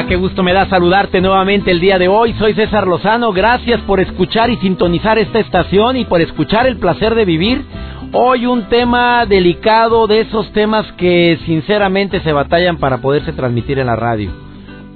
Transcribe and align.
Ah, 0.00 0.06
qué 0.08 0.16
gusto 0.16 0.42
me 0.42 0.54
da 0.54 0.66
saludarte 0.66 1.20
nuevamente 1.20 1.70
el 1.70 1.78
día 1.78 1.98
de 1.98 2.08
hoy. 2.08 2.32
Soy 2.38 2.54
César 2.54 2.86
Lozano. 2.86 3.32
Gracias 3.32 3.80
por 3.82 4.00
escuchar 4.00 4.48
y 4.48 4.56
sintonizar 4.56 5.18
esta 5.18 5.40
estación 5.40 5.96
y 5.98 6.06
por 6.06 6.22
escuchar 6.22 6.66
el 6.66 6.78
placer 6.78 7.14
de 7.14 7.26
vivir. 7.26 7.66
Hoy 8.12 8.46
un 8.46 8.68
tema 8.70 9.26
delicado 9.26 10.06
de 10.06 10.20
esos 10.20 10.50
temas 10.52 10.90
que 10.92 11.38
sinceramente 11.44 12.20
se 12.20 12.32
batallan 12.32 12.78
para 12.78 13.02
poderse 13.02 13.32
transmitir 13.32 13.78
en 13.78 13.88
la 13.88 13.96
radio. 13.96 14.30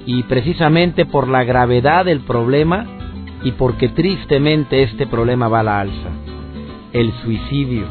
Y 0.07 0.23
precisamente 0.23 1.05
por 1.05 1.29
la 1.29 1.45
gravedad 1.45 2.07
del 2.07 2.21
problema 2.21 2.87
y 3.43 3.53
porque 3.53 3.91
tristemente 3.91 4.83
este 4.83 5.07
problema 5.07 5.49
va 5.49 5.61
a 5.61 5.65
la 5.65 5.81
alza. 5.81 6.09
El 6.93 7.13
suicidio. 7.23 7.87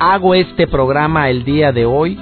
Hago 0.00 0.34
este 0.34 0.66
programa 0.66 1.30
el 1.30 1.44
día 1.44 1.70
de 1.70 1.86
hoy 1.86 2.18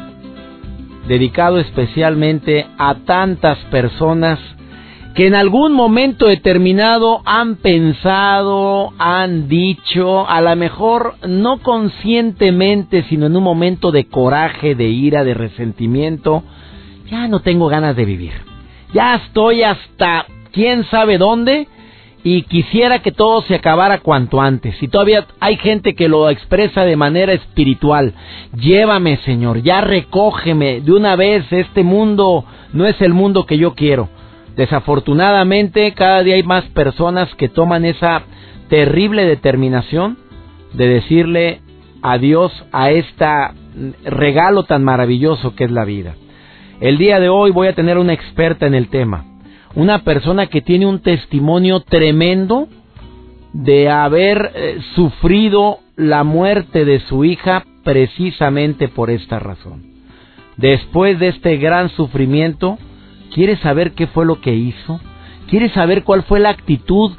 dedicado 1.09 1.59
especialmente 1.59 2.67
a 2.79 2.97
tantas 3.07 3.59
personas 3.71 4.39
que 5.15 5.27
en 5.27 5.35
algún 5.35 5.73
momento 5.73 6.27
determinado 6.27 7.23
han 7.25 7.57
pensado, 7.57 8.93
han 8.99 9.49
dicho, 9.49 10.29
a 10.29 10.43
lo 10.43 10.55
mejor 10.57 11.15
no 11.27 11.63
conscientemente, 11.63 13.03
sino 13.05 13.27
en 13.27 13.37
un 13.37 13.43
momento 13.43 13.93
de 13.93 14.09
coraje, 14.09 14.75
de 14.75 14.89
ira, 14.89 15.25
de 15.25 15.33
resentimiento, 15.33 16.43
ya 17.11 17.29
no 17.29 17.41
tengo 17.41 17.69
ganas 17.69 17.97
de 17.97 18.05
vivir. 18.05 18.33
Ya 18.93 19.15
estoy 19.15 19.63
hasta 19.63 20.27
quién 20.53 20.85
sabe 20.85 21.17
dónde 21.17 21.67
y 22.29 22.43
quisiera 22.43 23.03
que 23.03 23.13
todo 23.13 23.41
se 23.43 23.55
acabara 23.55 24.01
cuanto 24.01 24.41
antes. 24.41 24.83
Y 24.83 24.89
todavía 24.89 25.25
hay 25.39 25.57
gente 25.59 25.95
que 25.95 26.09
lo 26.09 26.29
expresa 26.29 26.85
de 26.85 26.97
manera 26.97 27.33
espiritual. 27.33 28.15
Llévame, 28.53 29.19
Señor, 29.19 29.63
ya 29.63 29.81
recógeme 29.81 30.81
de 30.81 30.91
una 30.91 31.15
vez. 31.15 31.45
Este 31.53 31.85
mundo 31.85 32.45
no 32.73 32.85
es 32.85 33.01
el 33.01 33.15
mundo 33.15 33.47
que 33.47 33.59
yo 33.59 33.77
quiero. 33.77 34.09
Desafortunadamente, 34.57 35.93
cada 35.93 36.25
día 36.25 36.35
hay 36.35 36.43
más 36.43 36.65
personas 36.65 37.33
que 37.37 37.49
toman 37.49 37.85
esa 37.85 38.25
terrible 38.69 39.25
determinación 39.25 40.19
de 40.73 40.89
decirle 40.89 41.61
adiós 42.03 42.51
a 42.73 42.91
este 42.91 43.25
regalo 44.05 44.65
tan 44.65 44.83
maravilloso 44.83 45.55
que 45.55 45.63
es 45.63 45.71
la 45.71 45.85
vida. 45.85 46.17
El 46.81 46.99
día 46.99 47.21
de 47.21 47.29
hoy 47.29 47.53
voy 47.53 47.69
a 47.69 47.77
tener 47.77 47.99
una 47.99 48.15
experta 48.15 48.67
en 48.67 48.75
el 48.75 48.89
tema 48.89 49.36
una 49.77 50.03
persona 50.03 50.47
que 50.47 50.63
tiene 50.63 50.87
un 50.87 51.01
testimonio 51.01 51.81
tremendo 51.81 52.67
de 53.53 53.89
haber 53.89 54.53
eh, 54.55 54.79
sufrido 54.95 55.79
la 55.97 56.25
muerte 56.25 56.85
de 56.85 57.01
su 57.01 57.25
hija 57.25 57.65
precisamente 57.85 58.89
por 58.89 59.11
esta 59.11 59.39
razón. 59.39 59.85
Después 60.57 61.19
de 61.19 61.29
este 61.29 61.59
gran 61.59 61.91
sufrimiento, 61.91 62.79
quiere 63.35 63.57
saber 63.59 63.93
qué 63.93 64.07
fue 64.07 64.25
lo 64.25 64.41
que 64.41 64.55
hizo, 64.55 64.99
quiere 65.49 65.69
saber 65.71 66.05
cuál 66.05 66.23
fue 66.23 66.41
la 66.41 66.51
actitud 66.51 67.13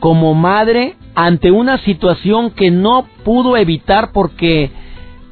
como 0.00 0.34
madre 0.34 0.96
ante 1.14 1.50
una 1.50 1.78
situación 1.78 2.50
que 2.52 2.70
no 2.70 3.06
pudo 3.24 3.56
evitar 3.56 4.12
porque 4.12 4.70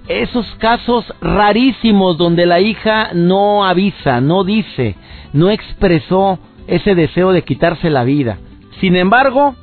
esos 0.09 0.47
casos 0.59 1.05
rarísimos 1.21 2.19
donde 2.19 2.45
la 2.45 2.61
hija 2.61 3.11
no 3.15 3.65
avisa, 3.65 4.21
no 4.21 4.45
dice, 4.45 4.95
no 5.33 5.51
expresó 5.51 6.39
ese 6.67 6.95
deseo 6.95 7.33
de 7.33 7.43
quitarse 7.43 7.91
la 7.91 8.05
vida. 8.05 8.39
Sin 8.81 8.97
embargo, 8.97 9.55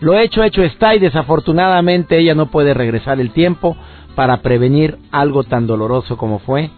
lo 0.00 0.18
hecho 0.18 0.42
hecho 0.42 0.62
está 0.62 0.94
y 0.94 0.98
desafortunadamente 0.98 2.18
ella 2.18 2.34
no 2.34 2.46
puede 2.46 2.74
regresar 2.74 3.20
el 3.20 3.30
tiempo 3.30 3.76
para 4.14 4.38
prevenir 4.38 4.98
algo 5.10 5.44
tan 5.44 5.66
doloroso 5.66 6.16
como 6.16 6.38
fue 6.40 6.70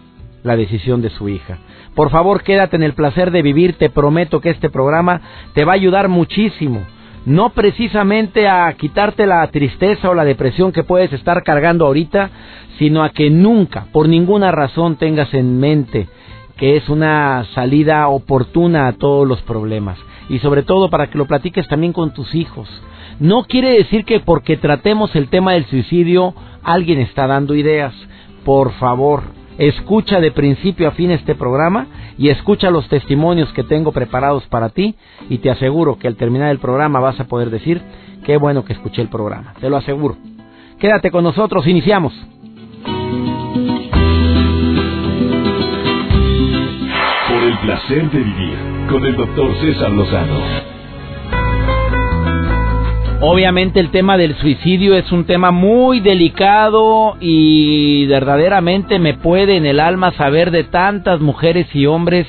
la 0.43 0.55
decisión 0.55 1.01
de 1.01 1.09
su 1.09 1.27
hija. 1.27 1.57
Por 1.95 2.11
favor, 2.11 2.43
quédate 2.43 2.75
en 2.75 2.83
el 2.83 2.93
placer 2.93 3.31
de 3.31 3.41
vivir, 3.41 3.77
te 3.77 3.89
prometo 3.89 4.41
que 4.41 4.49
este 4.49 4.69
programa 4.69 5.21
te 5.53 5.65
va 5.65 5.71
a 5.71 5.75
ayudar 5.75 6.07
muchísimo. 6.07 6.81
No 7.25 7.49
precisamente 7.49 8.47
a 8.47 8.71
quitarte 8.73 9.25
la 9.25 9.47
tristeza 9.47 10.09
o 10.09 10.13
la 10.13 10.25
depresión 10.25 10.71
que 10.71 10.83
puedes 10.83 11.11
estar 11.11 11.41
cargando 11.41 11.87
ahorita, 11.87 12.29
sino 12.77 13.03
a 13.03 13.09
que 13.09 13.31
nunca, 13.31 13.87
por 13.91 14.07
ninguna 14.07 14.51
razón, 14.51 14.97
tengas 14.97 15.33
en 15.33 15.59
mente 15.59 16.07
que 16.57 16.77
es 16.77 16.89
una 16.89 17.45
salida 17.53 18.07
oportuna 18.07 18.87
a 18.87 18.93
todos 18.93 19.27
los 19.27 19.41
problemas 19.41 19.97
y 20.29 20.39
sobre 20.39 20.63
todo 20.63 20.89
para 20.89 21.07
que 21.07 21.17
lo 21.17 21.25
platiques 21.25 21.67
también 21.67 21.93
con 21.93 22.13
tus 22.13 22.33
hijos. 22.35 22.67
No 23.19 23.43
quiere 23.45 23.71
decir 23.71 24.05
que 24.05 24.19
porque 24.19 24.57
tratemos 24.57 25.15
el 25.15 25.29
tema 25.29 25.53
del 25.53 25.65
suicidio 25.65 26.33
alguien 26.63 26.99
está 26.99 27.27
dando 27.27 27.55
ideas. 27.55 27.93
Por 28.43 28.71
favor, 28.73 29.23
escucha 29.57 30.19
de 30.19 30.31
principio 30.31 30.87
a 30.87 30.91
fin 30.91 31.11
este 31.11 31.35
programa 31.35 31.87
y 32.17 32.29
escucha 32.29 32.71
los 32.71 32.87
testimonios 32.89 33.51
que 33.53 33.63
tengo 33.63 33.91
preparados 33.91 34.45
para 34.47 34.69
ti 34.69 34.95
y 35.29 35.37
te 35.37 35.49
aseguro 35.49 35.97
que 35.97 36.07
al 36.07 36.15
terminar 36.15 36.51
el 36.51 36.59
programa 36.59 36.99
vas 36.99 37.19
a 37.19 37.25
poder 37.25 37.49
decir 37.49 37.81
qué 38.25 38.37
bueno 38.37 38.65
que 38.65 38.73
escuché 38.73 39.01
el 39.01 39.09
programa. 39.09 39.53
Te 39.59 39.69
lo 39.69 39.77
aseguro. 39.77 40.17
Quédate 40.79 41.09
con 41.09 41.23
nosotros, 41.23 41.67
iniciamos. 41.67 42.13
El 47.45 47.57
placer 47.59 48.09
de 48.09 48.19
vivir 48.19 48.57
con 48.89 49.05
el 49.05 49.15
doctor 49.15 49.53
César 49.61 49.91
Lozano. 49.91 50.39
Obviamente 53.21 53.79
el 53.79 53.91
tema 53.91 54.17
del 54.17 54.35
suicidio 54.37 54.95
es 54.95 55.11
un 55.11 55.25
tema 55.25 55.51
muy 55.51 55.99
delicado 55.99 57.17
y 57.19 58.07
verdaderamente 58.07 58.97
me 58.97 59.13
puede 59.13 59.57
en 59.57 59.67
el 59.67 59.79
alma 59.79 60.11
saber 60.13 60.49
de 60.49 60.63
tantas 60.63 61.21
mujeres 61.21 61.67
y 61.75 61.85
hombres 61.85 62.25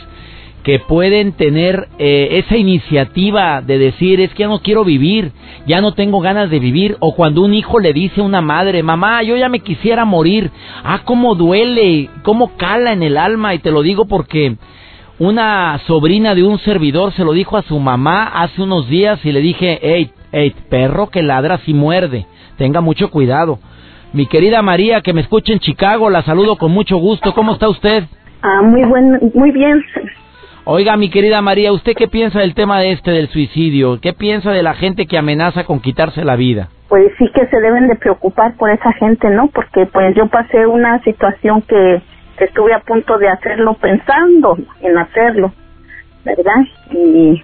que 0.63 0.81
pueden 0.81 1.33
tener 1.33 1.89
eh, 1.99 2.43
esa 2.45 2.57
iniciativa 2.57 3.63
de 3.63 3.79
decir 3.79 4.21
es 4.21 4.35
que 4.35 4.43
ya 4.43 4.49
no 4.49 4.61
quiero 4.61 4.85
vivir, 4.85 5.33
ya 5.67 5.81
no 5.81 5.95
tengo 5.95 6.21
ganas 6.21 6.51
de 6.51 6.59
vivir, 6.59 6.97
o 6.99 7.15
cuando 7.15 7.43
un 7.43 7.55
hijo 7.55 7.79
le 7.79 7.93
dice 7.93 8.21
a 8.21 8.25
una 8.25 8.41
madre, 8.41 8.83
mamá, 8.83 9.23
yo 9.23 9.37
ya 9.37 9.49
me 9.49 9.61
quisiera 9.61 10.05
morir, 10.05 10.51
ah, 10.83 11.03
cómo 11.05 11.37
duele, 11.37 12.11
cómo 12.23 12.57
cala 12.57 12.93
en 12.93 13.05
el 13.05 13.17
alma, 13.17 13.55
y 13.55 13.61
te 13.61 13.71
lo 13.71 13.83
digo 13.83 14.07
porque 14.07 14.57
una 15.19 15.79
sobrina 15.87 16.35
de 16.35 16.43
un 16.43 16.59
servidor 16.59 17.13
se 17.13 17.25
lo 17.25 17.33
dijo 17.33 17.57
a 17.57 17.63
su 17.63 17.79
mamá 17.79 18.25
hace 18.25 18.63
unos 18.63 18.89
días 18.89 19.25
y 19.25 19.33
le 19.33 19.41
dije, 19.41 19.79
hey, 19.81 20.11
hey, 20.33 20.55
perro 20.69 21.09
que 21.09 21.23
ladra 21.23 21.59
si 21.59 21.73
muerde, 21.73 22.27
tenga 22.59 22.81
mucho 22.81 23.11
cuidado. 23.11 23.59
Mi 24.13 24.27
querida 24.27 24.63
María, 24.63 25.01
que 25.01 25.13
me 25.13 25.23
escucha 25.23 25.53
en 25.53 25.59
Chicago, 25.59 26.11
la 26.11 26.23
saludo 26.23 26.57
con 26.57 26.71
mucho 26.71 26.97
gusto. 26.99 27.33
¿Cómo 27.35 27.53
está 27.53 27.69
usted? 27.69 28.05
Ah, 28.43 28.63
muy 28.63 28.85
buen, 28.85 29.33
muy 29.35 29.51
bien. 29.51 29.83
Oiga, 30.65 30.97
mi 30.97 31.11
querida 31.11 31.41
María, 31.43 31.73
¿usted 31.73 31.95
qué 31.95 32.09
piensa 32.09 32.41
del 32.41 32.55
tema 32.55 32.81
de 32.81 32.93
este 32.93 33.11
del 33.11 33.29
suicidio? 33.29 34.01
¿Qué 34.01 34.13
piensa 34.13 34.51
de 34.51 34.63
la 34.63 34.75
gente 34.75 35.07
que 35.07 35.17
amenaza 35.17 35.65
con 35.65 35.81
quitarse 35.81 36.25
la 36.25 36.37
vida? 36.37 36.69
Pues 36.89 37.13
sí 37.19 37.31
que 37.35 37.47
se 37.47 37.61
deben 37.61 37.89
de 37.89 37.97
preocupar 37.97 38.57
por 38.57 38.71
esa 38.71 38.93
gente, 38.95 39.31
¿no? 39.31 39.49
Porque 39.49 39.87
pues 39.87 40.15
yo 40.15 40.27
pasé 40.29 40.67
una 40.67 41.03
situación 41.03 41.63
que 41.63 42.03
estuve 42.45 42.75
a 42.75 42.81
punto 42.81 43.19
de 43.19 43.29
hacerlo 43.29 43.75
pensando 43.75 44.59
en 44.81 44.99
hacerlo, 44.99 45.53
¿verdad? 46.25 46.65
Y 46.91 47.43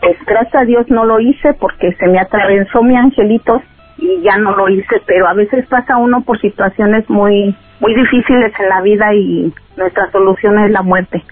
pues 0.00 0.16
gracias 0.26 0.62
a 0.62 0.64
Dios 0.64 0.86
no 0.88 1.04
lo 1.04 1.20
hice 1.20 1.54
porque 1.54 1.92
se 1.94 2.06
me 2.06 2.18
atravesó 2.18 2.82
mi 2.82 2.96
angelito 2.96 3.62
y 3.96 4.20
ya 4.22 4.36
no 4.36 4.54
lo 4.56 4.68
hice, 4.68 5.00
pero 5.06 5.26
a 5.26 5.34
veces 5.34 5.66
pasa 5.66 5.96
uno 5.96 6.22
por 6.22 6.40
situaciones 6.40 7.08
muy 7.08 7.56
muy 7.80 7.94
difíciles 7.94 8.52
en 8.58 8.68
la 8.68 8.80
vida 8.82 9.14
y 9.14 9.52
nuestra 9.76 10.10
solución 10.10 10.58
es 10.60 10.70
la 10.70 10.82
muerte. 10.82 11.22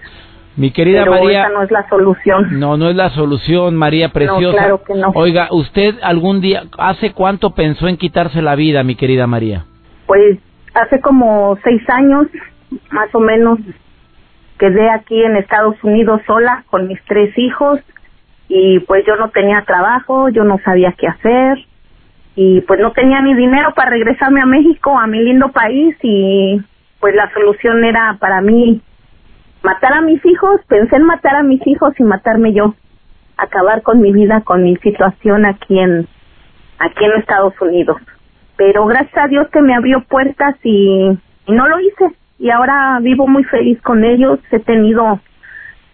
Mi 0.55 0.71
querida 0.71 1.05
María, 1.05 1.49
no 1.49 1.63
es 1.63 1.71
la 1.71 1.87
solución. 1.89 2.59
No, 2.59 2.77
no 2.77 2.89
es 2.89 2.95
la 2.95 3.09
solución, 3.09 3.75
María 3.75 4.09
preciosa. 4.09 4.57
claro 4.57 4.83
que 4.83 4.93
no. 4.93 5.11
Oiga, 5.15 5.47
usted 5.49 5.95
algún 6.03 6.41
día, 6.41 6.63
¿hace 6.77 7.11
cuánto 7.11 7.55
pensó 7.55 7.87
en 7.87 7.97
quitarse 7.97 8.41
la 8.41 8.55
vida, 8.55 8.83
mi 8.83 8.95
querida 8.95 9.25
María? 9.25 9.65
Pues 10.05 10.37
hace 10.75 11.01
como 11.01 11.57
seis 11.63 11.81
años 11.89 12.27
más 12.91 13.13
o 13.13 13.19
menos 13.19 13.59
quedé 14.57 14.89
aquí 14.89 15.21
en 15.21 15.35
Estados 15.35 15.75
Unidos 15.83 16.21
sola 16.25 16.63
con 16.69 16.87
mis 16.87 17.03
tres 17.05 17.37
hijos 17.37 17.79
y 18.47 18.79
pues 18.81 19.05
yo 19.05 19.15
no 19.15 19.29
tenía 19.29 19.63
trabajo, 19.65 20.29
yo 20.29 20.43
no 20.43 20.59
sabía 20.63 20.93
qué 20.97 21.07
hacer 21.07 21.57
y 22.35 22.61
pues 22.61 22.79
no 22.79 22.91
tenía 22.91 23.21
ni 23.21 23.33
dinero 23.33 23.73
para 23.75 23.91
regresarme 23.91 24.41
a 24.41 24.45
México, 24.45 24.97
a 24.97 25.07
mi 25.07 25.19
lindo 25.19 25.49
país 25.49 25.95
y 26.01 26.61
pues 26.99 27.15
la 27.15 27.31
solución 27.33 27.83
era 27.83 28.17
para 28.19 28.41
mí 28.41 28.81
matar 29.63 29.93
a 29.93 30.01
mis 30.01 30.23
hijos, 30.25 30.61
pensé 30.67 30.95
en 30.95 31.03
matar 31.03 31.35
a 31.35 31.43
mis 31.43 31.65
hijos 31.67 31.93
y 31.99 32.03
matarme 32.03 32.53
yo, 32.53 32.75
acabar 33.37 33.81
con 33.81 34.01
mi 34.01 34.11
vida, 34.11 34.41
con 34.41 34.63
mi 34.63 34.75
situación 34.77 35.45
aquí 35.45 35.79
en 35.79 36.07
aquí 36.79 37.05
en 37.05 37.19
Estados 37.19 37.53
Unidos. 37.61 37.97
Pero 38.55 38.85
gracias 38.85 39.17
a 39.17 39.27
Dios 39.27 39.47
que 39.49 39.61
me 39.61 39.73
abrió 39.73 40.03
puertas 40.03 40.55
y, 40.63 41.17
y 41.47 41.51
no 41.51 41.67
lo 41.67 41.79
hice 41.79 42.15
y 42.39 42.49
ahora 42.49 42.99
vivo 43.01 43.27
muy 43.27 43.43
feliz 43.45 43.81
con 43.81 44.03
ellos. 44.03 44.39
He 44.51 44.59
tenido 44.59 45.19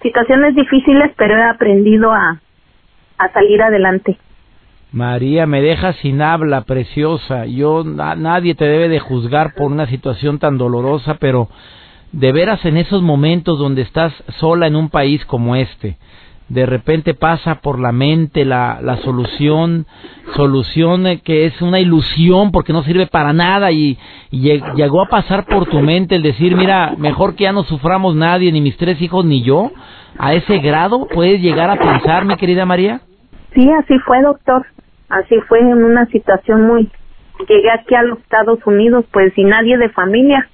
situaciones 0.02 0.56
difíciles, 0.56 1.12
pero 1.18 1.38
he 1.38 1.44
aprendido 1.44 2.12
a, 2.12 2.40
a 3.18 3.34
salir 3.34 3.62
adelante. 3.62 4.18
María, 4.92 5.46
me 5.46 5.62
dejas 5.62 5.96
sin 5.98 6.22
habla, 6.22 6.62
preciosa. 6.62 7.46
Yo, 7.46 7.84
nadie 7.84 8.56
te 8.56 8.66
debe 8.66 8.90
de 8.90 9.00
juzgar 9.00 9.54
por 9.54 9.72
una 9.72 9.86
situación 9.86 10.40
tan 10.40 10.58
dolorosa, 10.58 11.18
pero 11.20 11.48
de 12.12 12.32
veras 12.32 12.66
en 12.66 12.78
esos 12.78 13.04
momentos 13.04 13.60
donde 13.60 13.84
estás 13.84 14.12
sola 14.40 14.66
en 14.66 14.76
un 14.76 14.90
país 14.90 15.24
como 15.26 15.56
este, 15.56 15.98
de 16.50 16.66
repente 16.66 17.14
pasa 17.14 17.62
por 17.62 17.80
la 17.80 17.92
mente 17.92 18.44
la, 18.44 18.80
la 18.82 18.98
solución, 18.98 19.86
solución 20.36 21.06
que 21.24 21.46
es 21.46 21.62
una 21.62 21.80
ilusión 21.80 22.52
porque 22.52 22.74
no 22.74 22.84
sirve 22.84 23.08
para 23.08 23.34
nada 23.34 23.72
y, 23.72 23.98
y, 24.32 24.62
llegó 24.76 25.02
a 25.02 25.10
pasar 25.10 25.46
por 25.46 25.68
tu 25.68 25.80
mente 25.80 26.16
el 26.16 26.24
decir, 26.24 26.56
mira, 26.56 26.96
mejor 26.98 27.36
que 27.36 27.44
ya 27.44 27.54
no 27.54 27.64
suframos 27.64 28.16
nadie, 28.16 28.52
ni 28.52 28.62
mis 28.62 28.78
tres 28.78 29.00
hijos 29.02 29.24
ni 29.26 29.44
yo, 29.44 29.72
a 30.18 30.34
ese 30.34 30.58
grado 30.58 31.08
puedes 31.08 31.40
llegar 31.40 31.70
a 31.70 31.78
pensar, 31.78 32.26
mi 32.26 32.36
querida 32.36 32.66
María. 32.66 33.02
Sí, 33.54 33.70
así 33.72 33.98
fue, 34.00 34.22
doctor. 34.22 34.66
Así 35.10 35.36
fue 35.48 35.60
en 35.60 35.84
una 35.84 36.06
situación 36.08 36.68
muy... 36.68 36.90
Llegué 37.48 37.72
aquí 37.72 37.96
a 37.96 38.04
los 38.04 38.20
Estados 38.20 38.60
Unidos, 38.66 39.06
pues 39.12 39.34
sin 39.34 39.50
nadie 39.50 39.78
de 39.78 39.90
familia, 39.90 40.50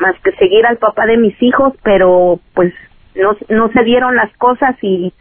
más 0.00 0.14
que 0.24 0.32
seguir 0.32 0.66
al 0.66 0.76
papá 0.78 1.06
de 1.06 1.16
mis 1.16 1.40
hijos, 1.40 1.74
pero 1.84 2.40
pues 2.54 2.74
no, 3.18 3.36
no 3.48 3.68
se 3.72 3.82
dieron 3.84 4.16
las 4.16 4.34
cosas 4.36 4.76
y, 4.82 5.12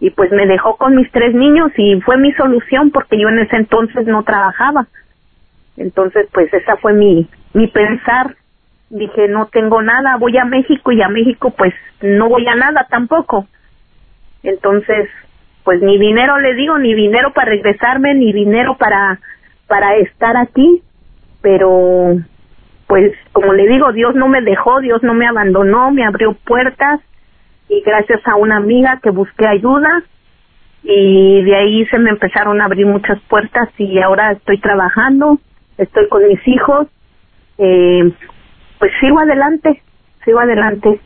y 0.00 0.10
pues 0.10 0.30
me 0.32 0.46
dejó 0.46 0.76
con 0.76 0.94
mis 0.94 1.10
tres 1.10 1.34
niños 1.34 1.72
y 1.76 2.00
fue 2.02 2.16
mi 2.18 2.32
solución 2.32 2.90
porque 2.90 3.18
yo 3.18 3.28
en 3.28 3.40
ese 3.40 3.56
entonces 3.56 4.06
no 4.06 4.22
trabajaba. 4.22 4.86
Entonces, 5.76 6.28
pues 6.32 6.52
esa 6.52 6.76
fue 6.76 6.92
mi, 6.92 7.28
mi 7.54 7.68
pensar. 7.68 8.36
Dije, 8.90 9.28
no 9.28 9.46
tengo 9.46 9.82
nada, 9.82 10.16
voy 10.16 10.36
a 10.38 10.44
México 10.44 10.92
y 10.92 11.02
a 11.02 11.08
México 11.08 11.52
pues 11.56 11.74
no 12.00 12.28
voy 12.28 12.46
a 12.48 12.54
nada 12.54 12.86
tampoco. 12.88 13.46
Entonces, 14.42 15.08
pues 15.64 15.82
ni 15.82 15.98
dinero 15.98 16.38
le 16.38 16.54
digo, 16.54 16.78
ni 16.78 16.94
dinero 16.94 17.32
para 17.34 17.50
regresarme, 17.50 18.14
ni 18.14 18.32
dinero 18.32 18.76
para 18.78 19.20
para 19.66 19.96
estar 19.96 20.34
aquí, 20.38 20.82
pero 21.42 22.16
pues 22.86 23.12
como 23.32 23.52
le 23.52 23.68
digo, 23.68 23.92
Dios 23.92 24.14
no 24.14 24.28
me 24.28 24.40
dejó, 24.40 24.80
Dios 24.80 25.02
no 25.02 25.12
me 25.12 25.26
abandonó, 25.26 25.90
me 25.90 26.06
abrió 26.06 26.32
puertas 26.46 27.00
y 27.68 27.82
gracias 27.82 28.20
a 28.26 28.36
una 28.36 28.56
amiga 28.56 29.00
que 29.02 29.10
busqué 29.10 29.46
ayuda 29.46 30.02
y 30.82 31.42
de 31.42 31.56
ahí 31.56 31.86
se 31.86 31.98
me 31.98 32.10
empezaron 32.10 32.60
a 32.60 32.64
abrir 32.64 32.86
muchas 32.86 33.20
puertas 33.28 33.68
y 33.78 33.98
ahora 34.00 34.32
estoy 34.32 34.58
trabajando, 34.60 35.38
estoy 35.76 36.08
con 36.08 36.26
mis 36.26 36.46
hijos, 36.46 36.86
eh, 37.58 38.12
pues 38.78 38.92
sigo 39.00 39.18
adelante, 39.20 39.82
sigo 40.24 40.40
adelante. 40.40 41.00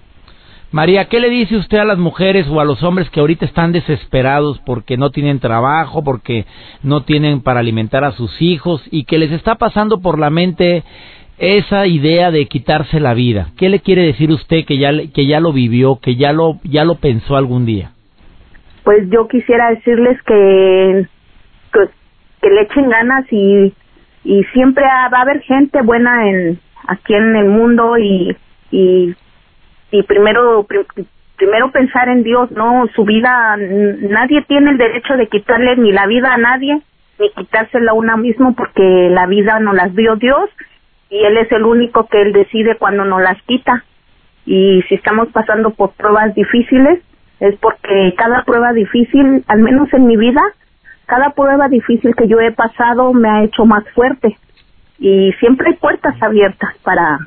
María, 0.71 1.07
¿qué 1.07 1.21
le 1.21 1.29
dice 1.29 1.57
usted 1.57 1.77
a 1.79 1.85
las 1.85 1.99
mujeres 1.99 2.49
o 2.49 2.59
a 2.59 2.65
los 2.65 2.83
hombres 2.83 3.11
que 3.11 3.21
ahorita 3.21 3.45
están 3.45 3.73
desesperados 3.73 4.59
porque 4.65 4.97
no 4.97 5.11
tienen 5.11 5.39
trabajo, 5.39 6.03
porque 6.03 6.47
no 6.83 7.03
tienen 7.03 7.43
para 7.43 7.61
alimentar 7.61 8.05
a 8.05 8.13
sus 8.13 8.41
hijos 8.41 8.83
y 8.91 9.05
que 9.05 9.19
les 9.19 9.33
está 9.33 9.57
pasando 9.57 10.01
por 10.01 10.19
la 10.19 10.31
mente 10.31 10.83
esa 11.43 11.89
idea 11.89 12.31
de 12.31 12.47
quitarse 12.47 13.01
la 13.01 13.15
vida? 13.15 13.49
¿Qué 13.59 13.69
le 13.69 13.81
quiere 13.81 14.03
decir 14.03 14.31
usted 14.31 14.65
que 14.65 14.79
ya 14.79 14.93
que 15.13 15.27
ya 15.27 15.41
lo 15.41 15.53
vivió, 15.53 15.99
que 16.01 16.15
ya 16.15 16.33
lo 16.33 16.61
ya 16.63 16.85
lo 16.85 16.95
pensó 16.95 17.37
algún 17.37 17.67
día? 17.67 17.91
Pues 18.85 19.11
yo 19.11 19.27
quisiera 19.27 19.71
decirles 19.71 20.23
que 20.23 21.07
que, 21.73 22.49
le 22.49 22.63
echen 22.63 22.89
ganas 22.89 23.27
y 23.33 23.75
y 24.25 24.45
siempre 24.53 24.85
va 24.85 25.19
a 25.19 25.23
haber 25.23 25.41
gente 25.43 25.83
buena 25.83 26.29
en 26.29 26.61
aquí 26.87 27.13
en 27.13 27.35
el 27.35 27.47
mundo 27.47 27.99
y 27.99 28.37
y 28.71 29.13
y 29.91 30.03
primero 30.05 30.65
primero 31.37 31.73
pensar 31.73 32.09
en 32.09 32.23
Dios, 32.23 32.53
no 32.53 32.87
su 32.95 33.05
vida 33.05 33.57
nadie 33.57 34.43
tiene 34.43 34.71
el 34.71 34.79
derecho 34.79 35.17
de 35.17 35.27
quitarle 35.27 35.77
ni 35.77 35.91
la 35.91 36.07
vida 36.07 36.33
a 36.33 36.39
nadie 36.39 36.81
ni 37.19 37.31
quitársela 37.31 37.91
a 37.91 37.95
uno 37.95 38.17
mismo 38.17 38.55
porque 38.55 39.09
la 39.11 39.27
vida 39.27 39.59
no 39.59 39.73
las 39.73 39.93
dio 39.97 40.15
Dios 40.15 40.49
y 41.13 41.25
él 41.25 41.37
es 41.37 41.53
el 41.53 41.65
único 41.65 42.07
que 42.07 42.23
él 42.23 42.33
decide 42.33 42.77
cuando 42.79 43.05
nos 43.05 43.21
las 43.21 43.41
quita 43.43 43.85
y 44.47 44.83
si 44.89 44.95
estamos 44.95 45.29
pasando 45.29 45.71
por 45.71 45.93
pruebas 45.93 46.35
difíciles 46.35 47.01
es 47.39 47.55
porque 47.61 48.15
cada 48.17 48.45
prueba 48.45 48.73
difícil, 48.73 49.45
al 49.47 49.59
menos 49.61 49.93
en 49.93 50.07
mi 50.07 50.17
vida, 50.17 50.41
cada 51.07 51.31
prueba 51.31 51.69
difícil 51.69 52.15
que 52.17 52.29
yo 52.29 52.41
he 52.41 52.53
pasado 52.53 53.13
me 53.13 53.29
ha 53.29 53.45
hecho 53.45 53.67
más 53.67 53.85
fuerte 53.95 54.39
y 54.99 55.33
siempre 55.39 55.71
hay 55.71 55.77
puertas 55.77 56.21
abiertas 56.23 56.75
para 56.83 57.19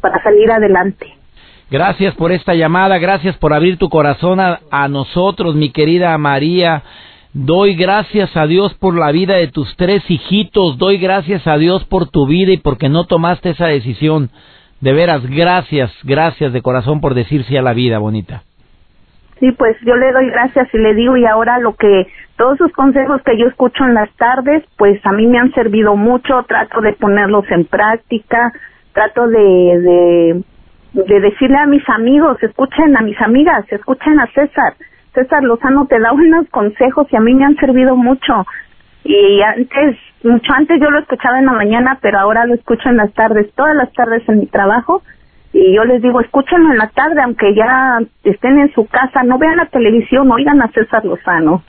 para 0.00 0.22
salir 0.22 0.50
adelante. 0.50 1.06
Gracias 1.70 2.14
por 2.14 2.30
esta 2.30 2.54
llamada, 2.54 2.98
gracias 2.98 3.36
por 3.38 3.52
abrir 3.52 3.76
tu 3.76 3.88
corazón 3.88 4.38
a, 4.40 4.88
nosotros, 4.88 5.56
mi 5.56 5.72
querida 5.72 6.16
María. 6.16 6.82
Doy 7.38 7.74
gracias 7.76 8.34
a 8.34 8.46
Dios 8.46 8.72
por 8.80 8.96
la 8.96 9.12
vida 9.12 9.34
de 9.34 9.48
tus 9.48 9.76
tres 9.76 10.02
hijitos, 10.10 10.78
doy 10.78 10.96
gracias 10.96 11.46
a 11.46 11.58
Dios 11.58 11.84
por 11.84 12.08
tu 12.08 12.26
vida 12.26 12.52
y 12.52 12.56
porque 12.56 12.88
no 12.88 13.04
tomaste 13.04 13.50
esa 13.50 13.66
decisión. 13.66 14.30
De 14.80 14.94
veras, 14.94 15.20
gracias, 15.28 15.92
gracias 16.02 16.54
de 16.54 16.62
corazón 16.62 17.02
por 17.02 17.12
decir 17.12 17.44
sí 17.44 17.54
a 17.54 17.60
la 17.60 17.74
vida, 17.74 17.98
bonita. 17.98 18.42
Sí, 19.38 19.52
pues 19.52 19.76
yo 19.84 19.96
le 19.96 20.12
doy 20.12 20.30
gracias 20.30 20.66
y 20.72 20.78
le 20.78 20.94
digo 20.94 21.18
y 21.18 21.26
ahora 21.26 21.58
lo 21.58 21.74
que 21.74 22.06
todos 22.38 22.56
sus 22.56 22.72
consejos 22.72 23.20
que 23.22 23.38
yo 23.38 23.48
escucho 23.48 23.84
en 23.84 23.92
las 23.92 24.10
tardes, 24.16 24.64
pues 24.78 24.98
a 25.04 25.12
mí 25.12 25.26
me 25.26 25.38
han 25.38 25.52
servido 25.52 25.94
mucho, 25.94 26.42
trato 26.48 26.80
de 26.80 26.94
ponerlos 26.94 27.44
en 27.50 27.66
práctica, 27.66 28.50
trato 28.94 29.28
de, 29.28 29.38
de 29.38 30.42
de 31.04 31.20
decirle 31.20 31.58
a 31.58 31.66
mis 31.66 31.86
amigos, 31.90 32.42
escuchen 32.42 32.96
a 32.96 33.02
mis 33.02 33.20
amigas, 33.20 33.70
escuchen 33.70 34.18
a 34.18 34.26
César. 34.28 34.72
César 35.16 35.42
Lozano 35.42 35.86
te 35.86 35.98
da 35.98 36.12
unos 36.12 36.46
consejos 36.50 37.06
y 37.10 37.16
a 37.16 37.20
mí 37.20 37.32
me 37.32 37.46
han 37.46 37.56
servido 37.56 37.96
mucho. 37.96 38.44
Y 39.02 39.40
antes, 39.40 39.96
mucho 40.22 40.52
antes 40.52 40.78
yo 40.78 40.90
lo 40.90 40.98
escuchaba 40.98 41.38
en 41.38 41.46
la 41.46 41.52
mañana, 41.52 41.98
pero 42.02 42.18
ahora 42.18 42.44
lo 42.44 42.54
escucho 42.54 42.90
en 42.90 42.98
las 42.98 43.12
tardes, 43.14 43.50
todas 43.54 43.74
las 43.74 43.90
tardes 43.94 44.28
en 44.28 44.40
mi 44.40 44.46
trabajo. 44.46 45.02
Y 45.54 45.74
yo 45.74 45.84
les 45.84 46.02
digo, 46.02 46.20
escúchenlo 46.20 46.70
en 46.70 46.76
la 46.76 46.88
tarde, 46.88 47.22
aunque 47.24 47.54
ya 47.54 47.98
estén 48.24 48.58
en 48.58 48.74
su 48.74 48.86
casa, 48.88 49.22
no 49.22 49.38
vean 49.38 49.56
la 49.56 49.66
televisión, 49.66 50.30
oigan 50.30 50.60
a 50.60 50.68
César 50.68 51.02
Lozano. 51.02 51.62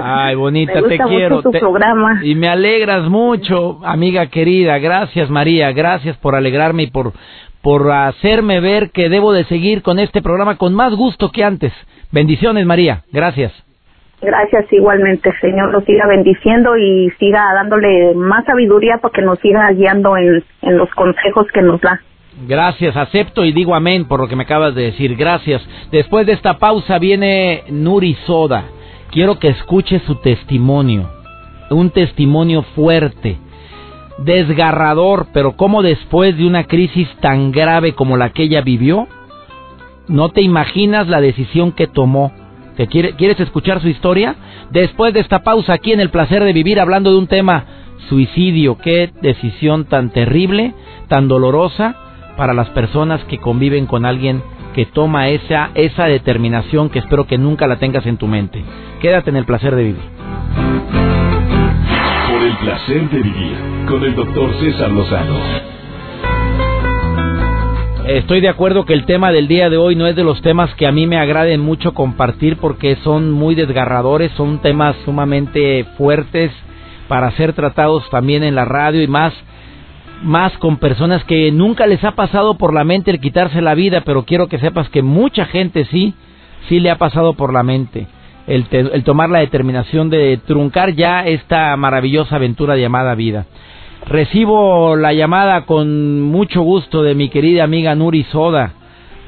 Ay, 0.00 0.36
bonita, 0.36 0.80
te 0.88 0.96
quiero. 0.96 1.36
Mucho 1.36 1.50
programa. 1.50 2.20
Y 2.22 2.36
me 2.36 2.48
alegras 2.48 3.08
mucho, 3.08 3.80
amiga 3.84 4.28
querida. 4.28 4.78
Gracias, 4.78 5.28
María. 5.28 5.72
Gracias 5.72 6.16
por 6.18 6.36
alegrarme 6.36 6.84
y 6.84 6.90
por 6.92 7.14
por 7.62 7.90
hacerme 7.90 8.60
ver 8.60 8.90
que 8.90 9.08
debo 9.08 9.32
de 9.32 9.44
seguir 9.44 9.82
con 9.82 9.98
este 9.98 10.20
programa 10.20 10.56
con 10.56 10.74
más 10.74 10.94
gusto 10.94 11.30
que 11.30 11.44
antes. 11.44 11.72
Bendiciones, 12.10 12.66
María. 12.66 13.02
Gracias. 13.12 13.52
Gracias 14.20 14.72
igualmente, 14.72 15.32
Señor, 15.40 15.72
lo 15.72 15.80
siga 15.80 16.06
bendiciendo 16.06 16.76
y 16.76 17.10
siga 17.18 17.44
dándole 17.54 18.14
más 18.14 18.44
sabiduría 18.44 18.98
para 18.98 19.12
que 19.12 19.22
nos 19.22 19.38
siga 19.40 19.72
guiando 19.72 20.16
en, 20.16 20.44
en 20.62 20.76
los 20.76 20.88
consejos 20.90 21.46
que 21.52 21.60
nos 21.60 21.80
da. 21.80 22.00
Gracias, 22.46 22.96
acepto 22.96 23.44
y 23.44 23.52
digo 23.52 23.74
amén 23.74 24.06
por 24.06 24.20
lo 24.20 24.28
que 24.28 24.36
me 24.36 24.44
acabas 24.44 24.74
de 24.76 24.84
decir. 24.84 25.16
Gracias. 25.16 25.60
Después 25.90 26.26
de 26.26 26.32
esta 26.32 26.58
pausa 26.58 26.98
viene 26.98 27.64
Nuri 27.68 28.14
Soda. 28.26 28.64
Quiero 29.10 29.38
que 29.40 29.48
escuche 29.48 29.98
su 30.00 30.14
testimonio. 30.16 31.10
Un 31.70 31.90
testimonio 31.90 32.62
fuerte 32.74 33.38
desgarrador, 34.24 35.26
pero 35.32 35.56
como 35.56 35.82
después 35.82 36.36
de 36.36 36.46
una 36.46 36.64
crisis 36.64 37.08
tan 37.20 37.52
grave 37.52 37.94
como 37.94 38.16
la 38.16 38.30
que 38.30 38.44
ella 38.44 38.60
vivió, 38.60 39.08
no 40.08 40.30
te 40.30 40.42
imaginas 40.42 41.08
la 41.08 41.20
decisión 41.20 41.72
que 41.72 41.86
tomó. 41.86 42.32
¿Te 42.76 42.86
¿Quieres 42.86 43.38
escuchar 43.40 43.80
su 43.80 43.88
historia? 43.88 44.36
Después 44.70 45.12
de 45.12 45.20
esta 45.20 45.42
pausa 45.42 45.74
aquí 45.74 45.92
en 45.92 46.00
El 46.00 46.10
Placer 46.10 46.42
de 46.42 46.52
Vivir 46.52 46.80
hablando 46.80 47.10
de 47.10 47.18
un 47.18 47.26
tema, 47.26 47.64
suicidio, 48.08 48.78
qué 48.78 49.10
decisión 49.20 49.84
tan 49.84 50.10
terrible, 50.10 50.74
tan 51.08 51.28
dolorosa 51.28 51.96
para 52.36 52.54
las 52.54 52.70
personas 52.70 53.22
que 53.24 53.38
conviven 53.38 53.86
con 53.86 54.06
alguien 54.06 54.42
que 54.74 54.86
toma 54.86 55.28
esa, 55.28 55.70
esa 55.74 56.06
determinación 56.06 56.88
que 56.88 56.98
espero 56.98 57.26
que 57.26 57.38
nunca 57.38 57.66
la 57.66 57.76
tengas 57.76 58.06
en 58.06 58.16
tu 58.16 58.26
mente. 58.26 58.64
Quédate 59.00 59.30
en 59.30 59.36
El 59.36 59.44
Placer 59.44 59.76
de 59.76 59.84
Vivir. 59.84 61.21
El 62.42 62.56
placer 62.56 63.08
de 63.08 63.22
vivir 63.22 63.56
con 63.86 64.02
el 64.02 64.16
doctor 64.16 64.52
César 64.58 64.90
Lozano. 64.90 65.38
Estoy 68.08 68.40
de 68.40 68.48
acuerdo 68.48 68.84
que 68.84 68.94
el 68.94 69.04
tema 69.04 69.30
del 69.30 69.46
día 69.46 69.70
de 69.70 69.76
hoy 69.76 69.94
no 69.94 70.08
es 70.08 70.16
de 70.16 70.24
los 70.24 70.42
temas 70.42 70.74
que 70.74 70.88
a 70.88 70.90
mí 70.90 71.06
me 71.06 71.18
agraden 71.18 71.60
mucho 71.60 71.94
compartir 71.94 72.56
porque 72.56 72.96
son 73.04 73.30
muy 73.30 73.54
desgarradores, 73.54 74.32
son 74.32 74.58
temas 74.60 74.96
sumamente 75.04 75.84
fuertes 75.96 76.50
para 77.06 77.30
ser 77.36 77.52
tratados 77.52 78.10
también 78.10 78.42
en 78.42 78.56
la 78.56 78.64
radio 78.64 79.00
y 79.02 79.06
más 79.06 79.32
más 80.22 80.52
con 80.58 80.78
personas 80.78 81.22
que 81.22 81.52
nunca 81.52 81.86
les 81.86 82.02
ha 82.02 82.16
pasado 82.16 82.58
por 82.58 82.74
la 82.74 82.82
mente 82.82 83.12
el 83.12 83.20
quitarse 83.20 83.62
la 83.62 83.74
vida, 83.74 84.02
pero 84.04 84.24
quiero 84.24 84.48
que 84.48 84.58
sepas 84.58 84.88
que 84.88 85.02
mucha 85.02 85.44
gente 85.46 85.84
sí, 85.84 86.14
sí 86.68 86.80
le 86.80 86.90
ha 86.90 86.98
pasado 86.98 87.34
por 87.34 87.52
la 87.52 87.62
mente 87.62 88.08
el, 88.46 88.66
el 88.70 89.04
tomar 89.04 89.30
la 89.30 89.40
determinación 89.40 90.10
de 90.10 90.38
truncar 90.46 90.94
ya 90.94 91.26
esta 91.26 91.76
maravillosa 91.76 92.36
aventura 92.36 92.76
llamada 92.76 93.14
vida. 93.14 93.46
Recibo 94.08 94.96
la 94.96 95.12
llamada 95.12 95.64
con 95.64 96.20
mucho 96.20 96.62
gusto 96.62 97.02
de 97.02 97.14
mi 97.14 97.28
querida 97.28 97.64
amiga 97.64 97.94
Nuri 97.94 98.24
Soda. 98.24 98.72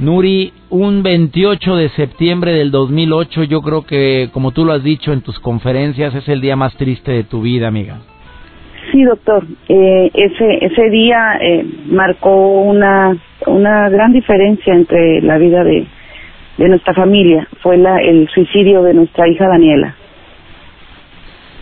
Nuri, 0.00 0.52
un 0.70 1.04
28 1.04 1.76
de 1.76 1.88
septiembre 1.90 2.52
del 2.52 2.72
2008, 2.72 3.44
yo 3.44 3.62
creo 3.62 3.86
que, 3.86 4.30
como 4.32 4.50
tú 4.50 4.64
lo 4.64 4.72
has 4.72 4.82
dicho 4.82 5.12
en 5.12 5.20
tus 5.20 5.38
conferencias, 5.38 6.12
es 6.16 6.28
el 6.28 6.40
día 6.40 6.56
más 6.56 6.76
triste 6.76 7.12
de 7.12 7.22
tu 7.22 7.42
vida, 7.42 7.68
amiga. 7.68 7.98
Sí, 8.90 9.04
doctor. 9.04 9.46
Eh, 9.68 10.10
ese 10.12 10.64
ese 10.64 10.90
día 10.90 11.38
eh, 11.40 11.64
marcó 11.86 12.62
una 12.62 13.16
una 13.46 13.88
gran 13.88 14.12
diferencia 14.12 14.74
entre 14.74 15.20
la 15.22 15.38
vida 15.38 15.62
de, 15.62 15.86
de 16.56 16.68
nuestra 16.68 16.94
familia. 16.94 17.48
Fue 17.62 17.76
la, 17.76 18.00
el 18.00 18.28
suicidio 18.28 18.82
de 18.82 18.94
nuestra 18.94 19.28
hija 19.28 19.48
Daniela. 19.48 19.94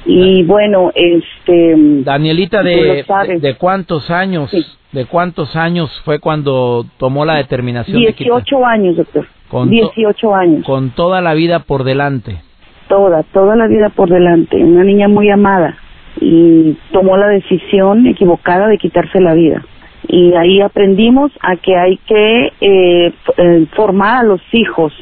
Y 0.05 0.43
bueno, 0.43 0.91
este... 0.95 1.75
Danielita, 1.77 2.63
¿de, 2.63 3.05
de, 3.41 3.55
cuántos 3.57 4.11
años? 4.11 4.51
¿De 4.91 5.07
cuántos 5.07 5.55
años 5.55 5.91
fue 6.05 6.19
cuando 6.19 6.85
tomó 6.99 7.25
la 7.25 7.37
determinación 7.37 7.99
18 7.99 8.67
años, 8.67 8.97
doctor. 8.97 9.27
Con 9.49 9.71
18 9.71 10.35
años. 10.35 10.65
Con 10.65 10.91
toda 10.91 11.21
la 11.21 11.35
vida 11.35 11.61
por 11.61 11.85
delante. 11.85 12.41
Toda, 12.89 13.23
toda 13.33 13.55
la 13.55 13.69
vida 13.69 13.91
por 13.91 14.11
delante. 14.11 14.57
Una 14.57 14.83
niña 14.83 15.09
muy 15.09 15.31
amada. 15.31 15.77
Y 16.21 16.77
tomó 16.93 17.17
la 17.17 17.29
decisión 17.29 18.07
equivocada 18.07 18.69
de 18.69 18.79
quitarse 18.79 19.21
la 19.21 19.35
vida. 19.35 19.65
Y 20.09 20.35
ahí 20.35 20.61
aprendimos 20.61 21.33
a 21.41 21.57
que 21.57 21.77
hay 21.77 21.97
que 21.99 22.53
eh, 22.61 23.13
eh 23.37 23.67
formar 23.75 24.21
a 24.21 24.23
los 24.25 24.43
hijos, 24.53 24.93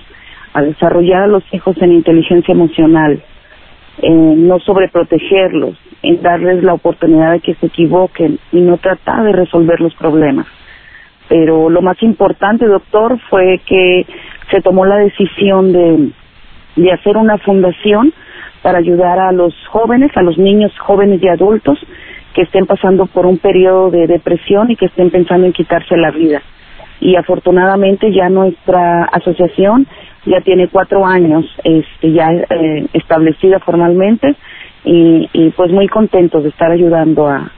a 0.52 0.62
desarrollar 0.62 1.22
a 1.22 1.26
los 1.26 1.44
hijos 1.52 1.76
en 1.80 1.92
inteligencia 1.92 2.52
emocional 2.52 3.22
no 4.08 4.58
sobreprotegerlos, 4.60 5.76
en 6.02 6.22
darles 6.22 6.62
la 6.62 6.74
oportunidad 6.74 7.32
de 7.32 7.40
que 7.40 7.54
se 7.54 7.66
equivoquen 7.66 8.38
y 8.52 8.60
no 8.60 8.78
tratar 8.78 9.24
de 9.24 9.32
resolver 9.32 9.80
los 9.80 9.94
problemas. 9.94 10.46
Pero 11.28 11.70
lo 11.70 11.82
más 11.82 12.02
importante, 12.02 12.66
doctor, 12.66 13.18
fue 13.28 13.60
que 13.66 14.06
se 14.50 14.60
tomó 14.62 14.84
la 14.84 14.96
decisión 14.96 15.72
de, 15.72 16.10
de 16.76 16.92
hacer 16.92 17.16
una 17.16 17.38
fundación 17.38 18.12
para 18.62 18.78
ayudar 18.78 19.18
a 19.18 19.32
los 19.32 19.54
jóvenes, 19.68 20.10
a 20.16 20.22
los 20.22 20.38
niños 20.38 20.76
jóvenes 20.78 21.22
y 21.22 21.28
adultos 21.28 21.78
que 22.34 22.42
estén 22.42 22.66
pasando 22.66 23.06
por 23.06 23.26
un 23.26 23.38
periodo 23.38 23.90
de 23.90 24.06
depresión 24.06 24.70
y 24.70 24.76
que 24.76 24.86
estén 24.86 25.10
pensando 25.10 25.46
en 25.46 25.52
quitarse 25.52 25.96
la 25.96 26.10
vida. 26.10 26.42
Y 27.00 27.16
afortunadamente 27.16 28.12
ya 28.12 28.28
nuestra 28.28 29.04
asociación 29.04 29.86
ya 30.26 30.40
tiene 30.42 30.68
cuatro 30.68 31.06
años 31.06 31.46
este, 31.64 32.12
ya 32.12 32.30
eh, 32.30 32.86
establecida 32.92 33.58
formalmente 33.60 34.36
y, 34.84 35.50
pues 35.56 35.70
muy 35.70 35.88
contentos 35.88 36.42
de 36.42 36.48
estar 36.50 36.70
ayudando 36.70 37.26
a, 37.26 37.50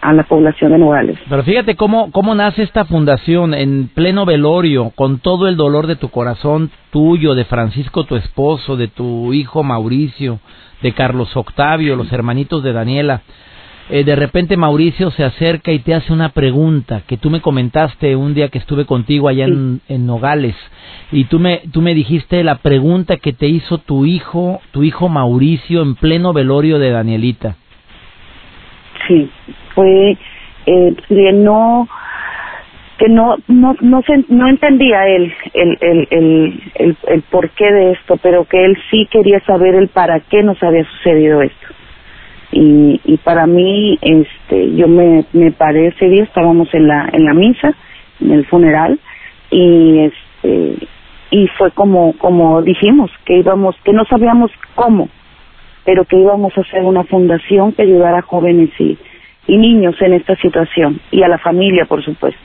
a 0.00 0.12
la 0.12 0.22
población 0.24 0.72
de 0.72 0.78
Nogales. 0.78 1.18
Pero 1.28 1.42
fíjate 1.42 1.76
cómo, 1.76 2.10
cómo 2.12 2.34
nace 2.34 2.62
esta 2.62 2.84
fundación 2.84 3.54
en 3.54 3.88
pleno 3.88 4.24
velorio, 4.24 4.92
con 4.94 5.18
todo 5.18 5.48
el 5.48 5.56
dolor 5.56 5.86
de 5.86 5.96
tu 5.96 6.08
corazón 6.08 6.70
tuyo, 6.90 7.34
de 7.34 7.44
Francisco 7.44 8.04
tu 8.04 8.16
esposo, 8.16 8.76
de 8.76 8.88
tu 8.88 9.32
hijo 9.32 9.62
Mauricio, 9.62 10.38
de 10.82 10.92
Carlos 10.92 11.36
Octavio, 11.36 11.96
los 11.96 12.12
hermanitos 12.12 12.62
de 12.62 12.72
Daniela. 12.72 13.22
Eh, 13.90 14.04
de 14.04 14.16
repente 14.16 14.56
Mauricio 14.58 15.10
se 15.10 15.24
acerca 15.24 15.72
y 15.72 15.78
te 15.78 15.94
hace 15.94 16.12
una 16.12 16.28
pregunta 16.30 17.02
que 17.06 17.16
tú 17.16 17.30
me 17.30 17.40
comentaste 17.40 18.16
un 18.16 18.34
día 18.34 18.48
que 18.48 18.58
estuve 18.58 18.84
contigo 18.84 19.28
allá 19.28 19.46
en, 19.46 19.80
Nogales. 20.06 20.54
Y 21.10 21.24
tú 21.24 21.38
me 21.38 21.62
tú 21.72 21.80
me 21.80 21.94
dijiste 21.94 22.44
la 22.44 22.56
pregunta 22.56 23.16
que 23.16 23.32
te 23.32 23.46
hizo 23.46 23.78
tu 23.78 24.04
hijo 24.04 24.60
tu 24.72 24.82
hijo 24.82 25.08
Mauricio 25.08 25.82
en 25.82 25.94
pleno 25.94 26.34
velorio 26.34 26.78
de 26.78 26.90
Danielita. 26.90 27.56
Sí 29.06 29.30
fue 29.74 30.18
eh, 30.66 30.96
no 31.32 31.88
que 32.98 33.08
no 33.08 33.36
no 33.46 33.74
no 33.80 34.02
se, 34.02 34.24
no 34.28 34.48
entendía 34.48 35.08
él 35.08 35.32
el, 35.54 35.78
el, 35.80 36.08
el, 36.10 36.62
el, 36.74 36.96
el 37.06 37.22
porqué 37.22 37.72
de 37.72 37.92
esto 37.92 38.18
pero 38.22 38.44
que 38.44 38.64
él 38.64 38.76
sí 38.90 39.06
quería 39.10 39.40
saber 39.46 39.76
el 39.76 39.88
para 39.88 40.20
qué 40.20 40.42
nos 40.42 40.62
había 40.62 40.84
sucedido 40.84 41.40
esto 41.40 41.77
y, 42.52 43.00
y 43.04 43.16
para 43.18 43.46
mí 43.46 43.98
este 44.00 44.74
yo 44.74 44.88
me, 44.88 45.24
me 45.32 45.52
paré 45.52 45.88
ese 45.88 46.08
día 46.08 46.24
estábamos 46.24 46.72
en 46.72 46.88
la 46.88 47.08
en 47.12 47.24
la 47.24 47.34
misa 47.34 47.74
en 48.20 48.32
el 48.32 48.46
funeral 48.46 48.98
y 49.50 49.98
este 50.00 50.86
y 51.30 51.46
fue 51.58 51.70
como 51.72 52.14
como 52.14 52.62
dijimos 52.62 53.10
que 53.26 53.38
íbamos 53.38 53.76
que 53.84 53.92
no 53.92 54.04
sabíamos 54.06 54.50
cómo 54.74 55.08
pero 55.84 56.04
que 56.04 56.16
íbamos 56.16 56.56
a 56.56 56.62
hacer 56.62 56.82
una 56.82 57.04
fundación 57.04 57.72
que 57.72 57.82
ayudara 57.82 58.18
a 58.18 58.22
jóvenes 58.22 58.70
y, 58.78 58.98
y 59.46 59.56
niños 59.56 59.94
en 60.00 60.14
esta 60.14 60.36
situación 60.36 61.00
y 61.10 61.22
a 61.22 61.28
la 61.28 61.38
familia 61.38 61.84
por 61.84 62.02
supuesto 62.02 62.40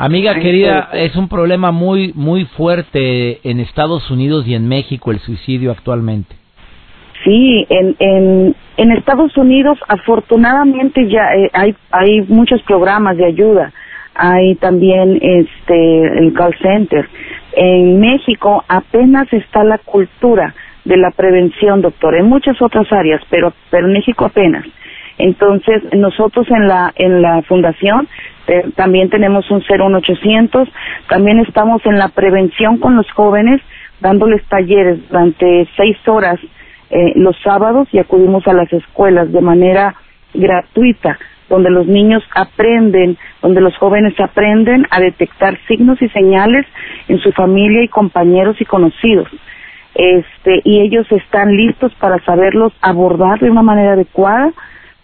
Amiga 0.00 0.32
querida, 0.36 0.90
es 0.92 1.16
un 1.16 1.28
problema 1.28 1.72
muy 1.72 2.12
muy 2.14 2.44
fuerte 2.44 3.40
en 3.42 3.58
Estados 3.58 4.08
Unidos 4.12 4.46
y 4.46 4.54
en 4.54 4.68
México 4.68 5.10
el 5.10 5.18
suicidio 5.18 5.72
actualmente. 5.72 6.37
Sí, 7.24 7.66
en, 7.68 7.96
en, 8.76 8.92
Estados 8.92 9.36
Unidos 9.36 9.78
afortunadamente 9.88 11.08
ya 11.08 11.34
eh, 11.34 11.50
hay, 11.52 11.74
hay 11.90 12.20
muchos 12.22 12.62
programas 12.62 13.16
de 13.16 13.24
ayuda. 13.24 13.72
Hay 14.14 14.56
también 14.56 15.18
este 15.20 16.18
el 16.18 16.32
call 16.32 16.54
center. 16.60 17.08
En 17.52 18.00
México 18.00 18.64
apenas 18.68 19.32
está 19.32 19.64
la 19.64 19.78
cultura 19.78 20.54
de 20.84 20.96
la 20.96 21.10
prevención, 21.10 21.82
doctor, 21.82 22.16
en 22.16 22.26
muchas 22.28 22.60
otras 22.60 22.90
áreas, 22.92 23.20
pero 23.30 23.52
pero 23.70 23.86
en 23.86 23.92
México 23.92 24.24
apenas. 24.24 24.64
Entonces, 25.18 25.82
nosotros 25.94 26.46
en 26.50 26.68
la 26.68 26.92
en 26.96 27.22
la 27.22 27.42
fundación 27.42 28.08
también 28.76 29.10
tenemos 29.10 29.50
un 29.50 29.60
01800, 29.60 30.68
también 31.08 31.38
estamos 31.40 31.84
en 31.84 31.98
la 31.98 32.08
prevención 32.08 32.78
con 32.78 32.96
los 32.96 33.10
jóvenes 33.10 33.60
dándoles 34.00 34.42
talleres 34.46 35.06
durante 35.08 35.68
seis 35.76 35.96
horas 36.06 36.40
eh, 36.90 37.12
los 37.16 37.36
sábados 37.42 37.88
y 37.92 37.98
acudimos 37.98 38.46
a 38.46 38.52
las 38.52 38.72
escuelas 38.72 39.30
de 39.32 39.40
manera 39.40 39.94
gratuita, 40.34 41.18
donde 41.48 41.70
los 41.70 41.86
niños 41.86 42.22
aprenden, 42.34 43.16
donde 43.42 43.60
los 43.60 43.76
jóvenes 43.76 44.18
aprenden 44.20 44.86
a 44.90 45.00
detectar 45.00 45.58
signos 45.66 46.00
y 46.02 46.08
señales 46.10 46.66
en 47.08 47.18
su 47.18 47.32
familia 47.32 47.82
y 47.82 47.88
compañeros 47.88 48.60
y 48.60 48.64
conocidos. 48.64 49.28
Este, 49.94 50.60
y 50.64 50.80
ellos 50.80 51.10
están 51.10 51.56
listos 51.56 51.92
para 51.94 52.22
saberlos 52.24 52.72
abordar 52.80 53.40
de 53.40 53.50
una 53.50 53.62
manera 53.62 53.94
adecuada, 53.94 54.52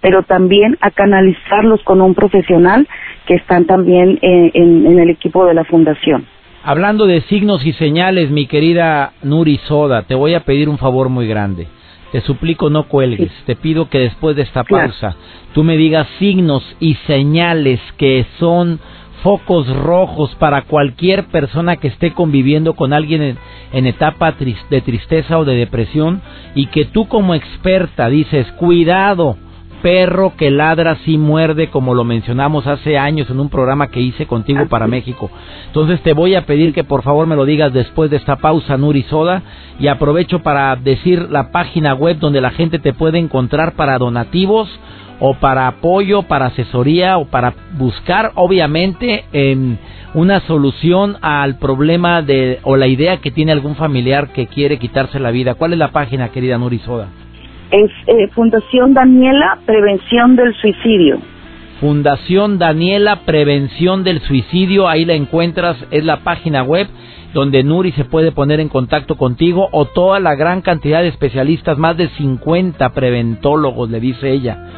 pero 0.01 0.23
también 0.23 0.77
a 0.81 0.91
canalizarlos 0.91 1.83
con 1.83 2.01
un 2.01 2.15
profesional 2.15 2.87
que 3.27 3.35
están 3.35 3.65
también 3.67 4.19
eh, 4.21 4.51
en, 4.55 4.87
en 4.87 4.99
el 4.99 5.11
equipo 5.11 5.47
de 5.47 5.55
la 5.55 5.65
fundación. 5.65 6.27
Hablando 6.67 7.05
de 7.05 7.21
signos 7.23 7.63
y 7.67 7.75
señales, 7.75 8.31
mi 8.31 8.47
querida 8.47 9.13
Nuri 9.23 9.61
Soda, 9.69 10.01
te 10.05 10.15
voy 10.15 10.33
a 10.33 10.47
pedir 10.47 10.71
un 10.71 10.79
favor 10.79 11.11
muy 11.11 11.27
grande. 11.27 11.69
Te 12.11 12.23
suplico 12.23 12.71
no 12.71 12.89
cuelgues. 12.89 13.31
Te 13.45 13.55
pido 13.55 13.91
que 13.91 13.99
después 13.99 14.35
de 14.35 14.45
esta 14.45 14.65
pausa 14.65 15.15
tú 15.53 15.63
me 15.63 15.77
digas 15.77 16.09
signos 16.19 16.65
y 16.81 16.95
señales 17.07 17.81
que 17.99 18.25
son 18.39 18.81
focos 19.23 19.69
rojos 19.77 20.35
para 20.37 20.63
cualquier 20.63 21.27
persona 21.27 21.77
que 21.77 21.89
esté 21.89 22.13
conviviendo 22.13 22.73
con 22.73 22.95
alguien 22.95 23.21
en, 23.21 23.39
en 23.75 23.87
etapa 23.87 24.35
de 24.71 24.81
tristeza 24.81 25.39
o 25.39 25.45
de 25.45 25.57
depresión 25.57 26.23
y 26.55 26.69
que 26.69 26.87
tú 26.87 27.09
como 27.09 27.35
experta 27.35 28.09
dices, 28.09 28.51
cuidado, 28.53 29.37
perro 29.85 30.33
que 30.39 30.51
ladra 30.51 30.97
sí 31.05 31.19
muerde, 31.19 31.69
como 31.69 31.95
lo 31.95 32.05
mencionamos 32.05 32.67
hace 32.67 32.97
años 32.97 33.29
en 33.29 33.39
un 33.39 33.51
programa 33.51 33.89
que 33.89 34.01
hice 34.01 34.25
contigo 34.25 34.67
para 34.67 34.87
México. 34.87 35.31
Entonces 35.67 36.01
te 36.01 36.15
voy 36.15 36.35
a 36.37 36.47
pedir 36.47 36.73
que 36.73 36.85
por 36.85 37.03
favor 37.03 37.27
me 37.27 37.37
lo 37.37 37.45
digas 37.45 37.71
después 37.71 38.11
de 38.11 38.17
esta 38.17 38.37
pausa, 38.37 38.79
Nuri 38.79 39.03
Soda, 39.03 39.43
y 39.79 39.89
aprovecho 39.89 40.39
para 40.39 40.75
decir 40.77 41.29
la 41.31 41.51
página 41.51 41.93
web 41.93 42.19
donde 42.19 42.41
la 42.41 42.53
gente 42.53 42.79
te 42.79 42.95
puede 42.95 43.19
encontrar 43.19 43.75
para 43.75 43.99
donativos 43.99 44.71
o 45.21 45.35
para 45.35 45.69
apoyo, 45.69 46.23
para 46.23 46.47
asesoría 46.47 47.19
o 47.19 47.27
para 47.27 47.53
buscar, 47.77 48.33
obviamente, 48.37 49.27
en 49.35 49.79
una 50.15 50.41
solución 50.41 51.19
al 51.21 51.59
problema 51.59 52.23
de 52.23 52.59
o 52.63 52.79
la 52.79 52.87
idea 52.87 53.19
que 53.19 53.31
tiene 53.31 53.53
algún 53.53 53.75
familiar 53.75 54.33
que 54.33 54.47
quiere 54.47 54.79
quitarse 54.79 55.21
la 55.21 55.31
vida. 55.31 55.57
¿Cuál 55.57 55.75
es 55.75 55.79
la 55.79 55.93
página, 55.93 56.31
querida 56.31 56.57
Nuri 56.57 56.79
Soda? 56.79 57.09
Eh, 57.71 58.29
Fundación 58.35 58.95
Daniela 58.95 59.59
Prevención 59.67 60.37
del 60.37 60.55
Suicidio. 60.55 61.19
Fundación 61.81 62.59
Daniela 62.59 63.21
Prevención 63.25 64.05
del 64.05 64.21
Suicidio, 64.21 64.89
ahí 64.89 65.05
la 65.05 65.15
encuentras, 65.15 65.77
es 65.91 66.05
la 66.05 66.19
página 66.19 66.63
web 66.63 66.89
donde 67.35 67.65
Nuri 67.65 67.91
se 67.93 68.05
puede 68.05 68.31
poner 68.31 68.61
en 68.61 68.69
contacto 68.69 69.17
contigo 69.17 69.69
o 69.73 69.87
toda 69.87 70.21
la 70.21 70.37
gran 70.37 70.63
cantidad 70.63 71.03
de 71.03 71.09
especialistas, 71.09 71.77
más 71.77 71.97
de 71.97 72.09
50 72.11 72.89
preventólogos, 72.91 73.91
le 73.91 73.99
dice 73.99 74.31
ella, 74.31 74.69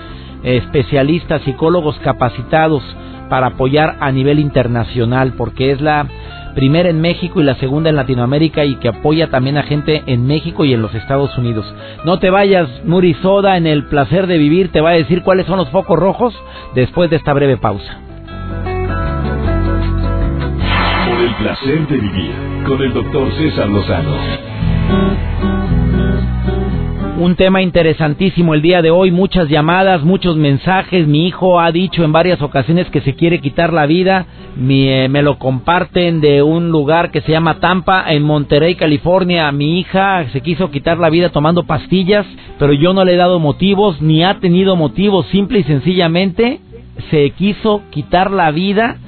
especialistas, 0.42 1.42
psicólogos 1.42 1.98
capacitados 1.98 2.82
para 3.28 3.48
apoyar 3.48 3.96
a 4.00 4.10
nivel 4.10 4.38
internacional, 4.38 5.34
porque 5.36 5.70
es 5.70 5.80
la 5.82 6.08
primera 6.56 6.88
en 6.88 7.00
México 7.02 7.40
y 7.40 7.44
la 7.44 7.54
segunda 7.56 7.90
en 7.90 7.96
Latinoamérica 7.96 8.64
y 8.64 8.76
que 8.76 8.88
apoya 8.88 9.28
también 9.28 9.58
a 9.58 9.62
gente 9.62 10.02
en 10.06 10.26
México 10.26 10.64
y 10.64 10.72
en 10.72 10.80
los 10.80 10.92
Estados 10.94 11.36
Unidos. 11.36 11.66
No 12.04 12.18
te 12.18 12.30
vayas, 12.30 12.68
Nuri 12.84 13.14
Soda, 13.14 13.58
en 13.58 13.66
el 13.66 13.84
placer 13.84 14.26
de 14.26 14.38
vivir, 14.38 14.72
te 14.72 14.80
va 14.80 14.90
a 14.90 14.94
decir 14.94 15.22
cuáles 15.22 15.46
son 15.46 15.58
los 15.58 15.68
focos 15.68 15.98
rojos 15.98 16.34
después 16.74 17.10
de 17.10 17.16
esta 17.16 17.34
breve 17.34 17.58
pausa. 17.58 18.00
Por 21.06 21.20
el 21.20 21.34
placer 21.34 21.86
de 21.88 21.96
vivir 21.98 22.32
con 22.66 22.82
el 22.82 22.92
doctor 22.92 23.30
César 23.34 23.68
Lozano. 23.68 24.16
Un 27.18 27.34
tema 27.34 27.62
interesantísimo 27.62 28.52
el 28.52 28.60
día 28.60 28.82
de 28.82 28.90
hoy, 28.90 29.10
muchas 29.10 29.48
llamadas, 29.48 30.04
muchos 30.04 30.36
mensajes. 30.36 31.06
Mi 31.06 31.26
hijo 31.26 31.58
ha 31.58 31.72
dicho 31.72 32.04
en 32.04 32.12
varias 32.12 32.42
ocasiones 32.42 32.90
que 32.90 33.00
se 33.00 33.14
quiere 33.14 33.40
quitar 33.40 33.72
la 33.72 33.86
vida. 33.86 34.26
Eh, 34.68 35.08
me 35.10 35.22
lo 35.22 35.38
comparten 35.38 36.20
de 36.20 36.42
un 36.42 36.68
lugar 36.68 37.10
que 37.10 37.22
se 37.22 37.32
llama 37.32 37.58
Tampa, 37.58 38.04
en 38.12 38.22
Monterrey, 38.22 38.74
California. 38.74 39.50
Mi 39.50 39.80
hija 39.80 40.28
se 40.30 40.42
quiso 40.42 40.70
quitar 40.70 40.98
la 40.98 41.08
vida 41.08 41.30
tomando 41.30 41.64
pastillas, 41.64 42.26
pero 42.58 42.74
yo 42.74 42.92
no 42.92 43.02
le 43.02 43.14
he 43.14 43.16
dado 43.16 43.38
motivos, 43.38 44.02
ni 44.02 44.22
ha 44.22 44.38
tenido 44.38 44.76
motivos. 44.76 45.24
Simple 45.28 45.60
y 45.60 45.64
sencillamente 45.64 46.60
se 47.10 47.30
quiso 47.30 47.80
quitar 47.90 48.30
la 48.30 48.50
vida 48.50 48.98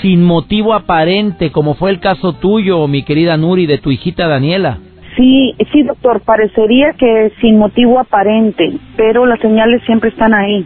sin 0.00 0.24
motivo 0.24 0.74
aparente, 0.74 1.50
como 1.50 1.74
fue 1.74 1.90
el 1.90 1.98
caso 1.98 2.34
tuyo, 2.34 2.86
mi 2.86 3.02
querida 3.02 3.36
Nuri, 3.36 3.66
de 3.66 3.78
tu 3.78 3.90
hijita 3.90 4.28
Daniela. 4.28 4.78
Sí, 5.18 5.52
sí, 5.72 5.82
doctor, 5.82 6.20
parecería 6.20 6.92
que 6.92 7.32
sin 7.40 7.58
motivo 7.58 7.98
aparente, 7.98 8.72
pero 8.96 9.26
las 9.26 9.40
señales 9.40 9.82
siempre 9.84 10.10
están 10.10 10.32
ahí. 10.32 10.64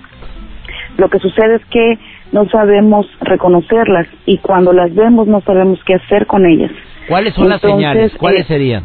Lo 0.98 1.08
que 1.08 1.18
sucede 1.20 1.54
es 1.54 1.64
que 1.70 1.98
no 2.32 2.46
sabemos 2.50 3.06
reconocerlas 3.22 4.06
y 4.26 4.36
cuando 4.38 4.74
las 4.74 4.94
vemos 4.94 5.26
no 5.26 5.40
sabemos 5.40 5.82
qué 5.86 5.94
hacer 5.94 6.26
con 6.26 6.44
ellas. 6.44 6.70
¿Cuáles 7.08 7.32
son 7.32 7.48
las 7.48 7.62
señales? 7.62 8.12
¿Cuáles 8.18 8.42
eh, 8.42 8.48
serían? 8.48 8.84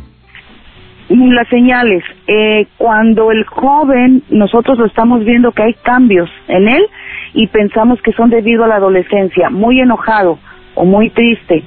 Las 1.09 1.50
señales, 1.50 2.01
eh, 2.27 2.67
cuando 2.77 3.31
el 3.33 3.45
joven, 3.45 4.24
nosotros 4.29 4.77
lo 4.77 4.86
estamos 4.86 5.25
viendo 5.25 5.51
que 5.51 5.63
hay 5.63 5.74
cambios 5.74 6.29
en 6.47 6.69
él 6.69 6.88
y 7.33 7.47
pensamos 7.47 8.01
que 8.01 8.13
son 8.13 8.29
debido 8.29 8.63
a 8.63 8.67
la 8.67 8.75
adolescencia, 8.75 9.50
muy 9.50 9.81
enojado 9.81 10.39
o 10.75 10.86
muy 10.86 11.09
triste, 11.09 11.63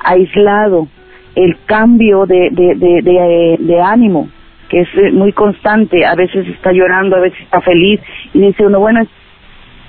aislado, 0.00 0.88
el 1.34 1.56
cambio 1.66 2.26
de, 2.26 2.50
de, 2.50 2.74
de, 2.76 3.56
de, 3.58 3.80
ánimo, 3.80 4.28
que 4.68 4.82
es 4.82 4.88
eh, 4.94 5.10
muy 5.12 5.32
constante, 5.32 6.06
a 6.06 6.14
veces 6.14 6.46
está 6.48 6.72
llorando, 6.72 7.16
a 7.16 7.20
veces 7.20 7.40
está 7.40 7.60
feliz, 7.60 8.00
y 8.32 8.40
dice 8.40 8.66
uno, 8.66 8.80
bueno, 8.80 9.00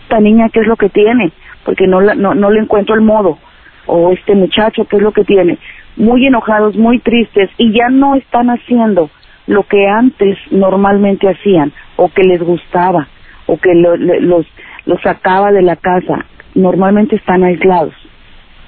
esta 0.03 0.19
niña, 0.19 0.49
¿qué 0.49 0.61
es 0.61 0.67
lo 0.67 0.75
que 0.75 0.89
tiene? 0.89 1.31
Porque 1.63 1.87
no, 1.87 2.01
no, 2.01 2.33
no 2.33 2.49
le 2.49 2.59
encuentro 2.59 2.95
el 2.95 3.01
modo, 3.01 3.37
o 3.85 4.11
este 4.11 4.35
muchacho, 4.35 4.85
¿qué 4.85 4.97
es 4.97 5.01
lo 5.01 5.11
que 5.11 5.23
tiene? 5.23 5.57
Muy 5.95 6.25
enojados, 6.25 6.75
muy 6.75 6.99
tristes, 6.99 7.49
y 7.57 7.71
ya 7.71 7.89
no 7.89 8.15
están 8.15 8.49
haciendo 8.49 9.09
lo 9.47 9.63
que 9.63 9.87
antes 9.87 10.37
normalmente 10.49 11.29
hacían, 11.29 11.71
o 11.95 12.09
que 12.09 12.23
les 12.23 12.41
gustaba, 12.41 13.07
o 13.45 13.57
que 13.57 13.75
los, 13.75 14.47
los 14.85 15.01
sacaba 15.03 15.51
de 15.51 15.61
la 15.61 15.75
casa, 15.75 16.25
normalmente 16.55 17.15
están 17.15 17.43
aislados 17.43 17.93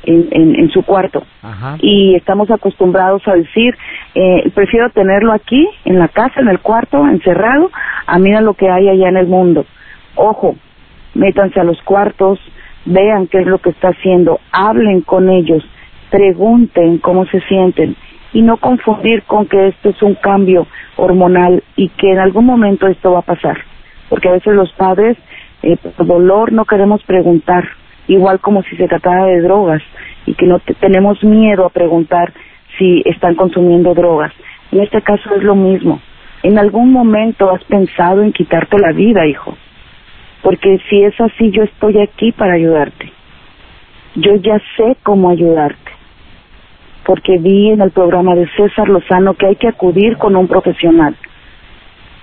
en, 0.08 0.56
en, 0.56 0.70
su 0.70 0.84
cuarto. 0.84 1.24
Y 1.80 2.16
estamos 2.16 2.50
acostumbrados 2.50 3.28
a 3.28 3.34
decir, 3.34 3.76
eh, 4.16 4.50
prefiero 4.56 4.90
tenerlo 4.92 5.34
aquí, 5.34 5.68
en 5.86 6.00
la 6.00 6.08
casa, 6.08 6.40
en 6.40 6.48
el 6.48 6.60
cuarto, 6.60 7.06
encerrado, 7.06 7.70
a 8.06 8.18
mira 8.18 8.42
lo 8.42 8.54
que 8.54 8.70
hay 8.70 8.88
allá 8.90 9.10
en 9.10 9.18
el 9.18 9.28
mundo. 9.28 9.66
Ojo, 10.16 10.56
métanse 11.14 11.60
a 11.60 11.64
los 11.64 11.82
cuartos, 11.82 12.40
vean 12.86 13.28
qué 13.28 13.40
es 13.40 13.48
lo 13.48 13.58
que 13.60 13.72
está 13.72 13.90
haciendo, 13.90 14.40
hablen 14.52 15.02
con 15.02 15.30
ellos, 15.30 15.64
pregunten 16.10 17.00
cómo 17.00 17.26
se 17.26 17.42
sienten 17.42 17.96
y 18.34 18.42
no 18.42 18.58
confundir 18.58 19.24
con 19.24 19.48
que 19.48 19.68
esto 19.68 19.90
es 19.90 20.02
un 20.02 20.16
cambio 20.16 20.68
hormonal 20.96 21.64
y 21.76 21.90
que 21.90 22.12
en 22.12 22.20
algún 22.20 22.46
momento 22.46 22.88
esto 22.88 23.12
va 23.12 23.20
a 23.20 23.24
pasar. 23.24 23.58
Porque 24.10 24.30
a 24.30 24.34
veces 24.34 24.54
los 24.54 24.72
padres, 24.74 25.18
eh, 25.64 25.76
por 25.78 26.06
dolor, 26.06 26.54
no 26.54 26.64
queremos 26.66 27.04
preguntar 27.04 27.66
igual 28.08 28.40
como 28.40 28.64
si 28.64 28.76
se 28.76 28.88
tratara 28.88 29.26
de 29.26 29.42
drogas 29.42 29.82
y 30.26 30.34
que 30.34 30.46
no 30.46 30.60
tenemos 30.80 31.24
miedo 31.24 31.66
a 31.66 31.70
preguntar 31.70 32.34
si 32.78 33.02
están 33.06 33.36
consumiendo 33.36 33.94
drogas. 33.94 34.34
En 34.72 34.82
este 34.82 35.02
caso 35.02 35.36
es 35.36 35.44
lo 35.44 35.56
mismo. 35.56 36.02
En 36.44 36.58
algún 36.60 36.92
momento 36.92 37.50
has 37.50 37.64
pensado 37.66 38.22
en 38.22 38.34
quitarte 38.34 38.78
la 38.78 38.92
vida, 38.92 39.26
hijo. 39.26 39.58
Porque 40.44 40.80
si 40.90 41.04
es 41.04 41.20
así, 41.20 41.52
yo 41.52 41.64
estoy 41.64 42.00
aquí 42.00 42.32
para 42.32 42.54
ayudarte. 42.54 43.12
Yo 44.16 44.36
ya 44.36 44.60
sé 44.76 44.98
cómo 45.04 45.30
ayudarte. 45.30 45.92
Porque 47.06 47.38
vi 47.40 47.72
en 47.72 47.82
el 47.82 47.92
programa 47.92 48.36
de 48.36 48.48
César 48.56 48.88
Lozano 48.90 49.34
que 49.34 49.48
hay 49.48 49.56
que 49.56 49.68
acudir 49.68 50.18
con 50.18 50.36
un 50.36 50.48
profesional 50.48 51.16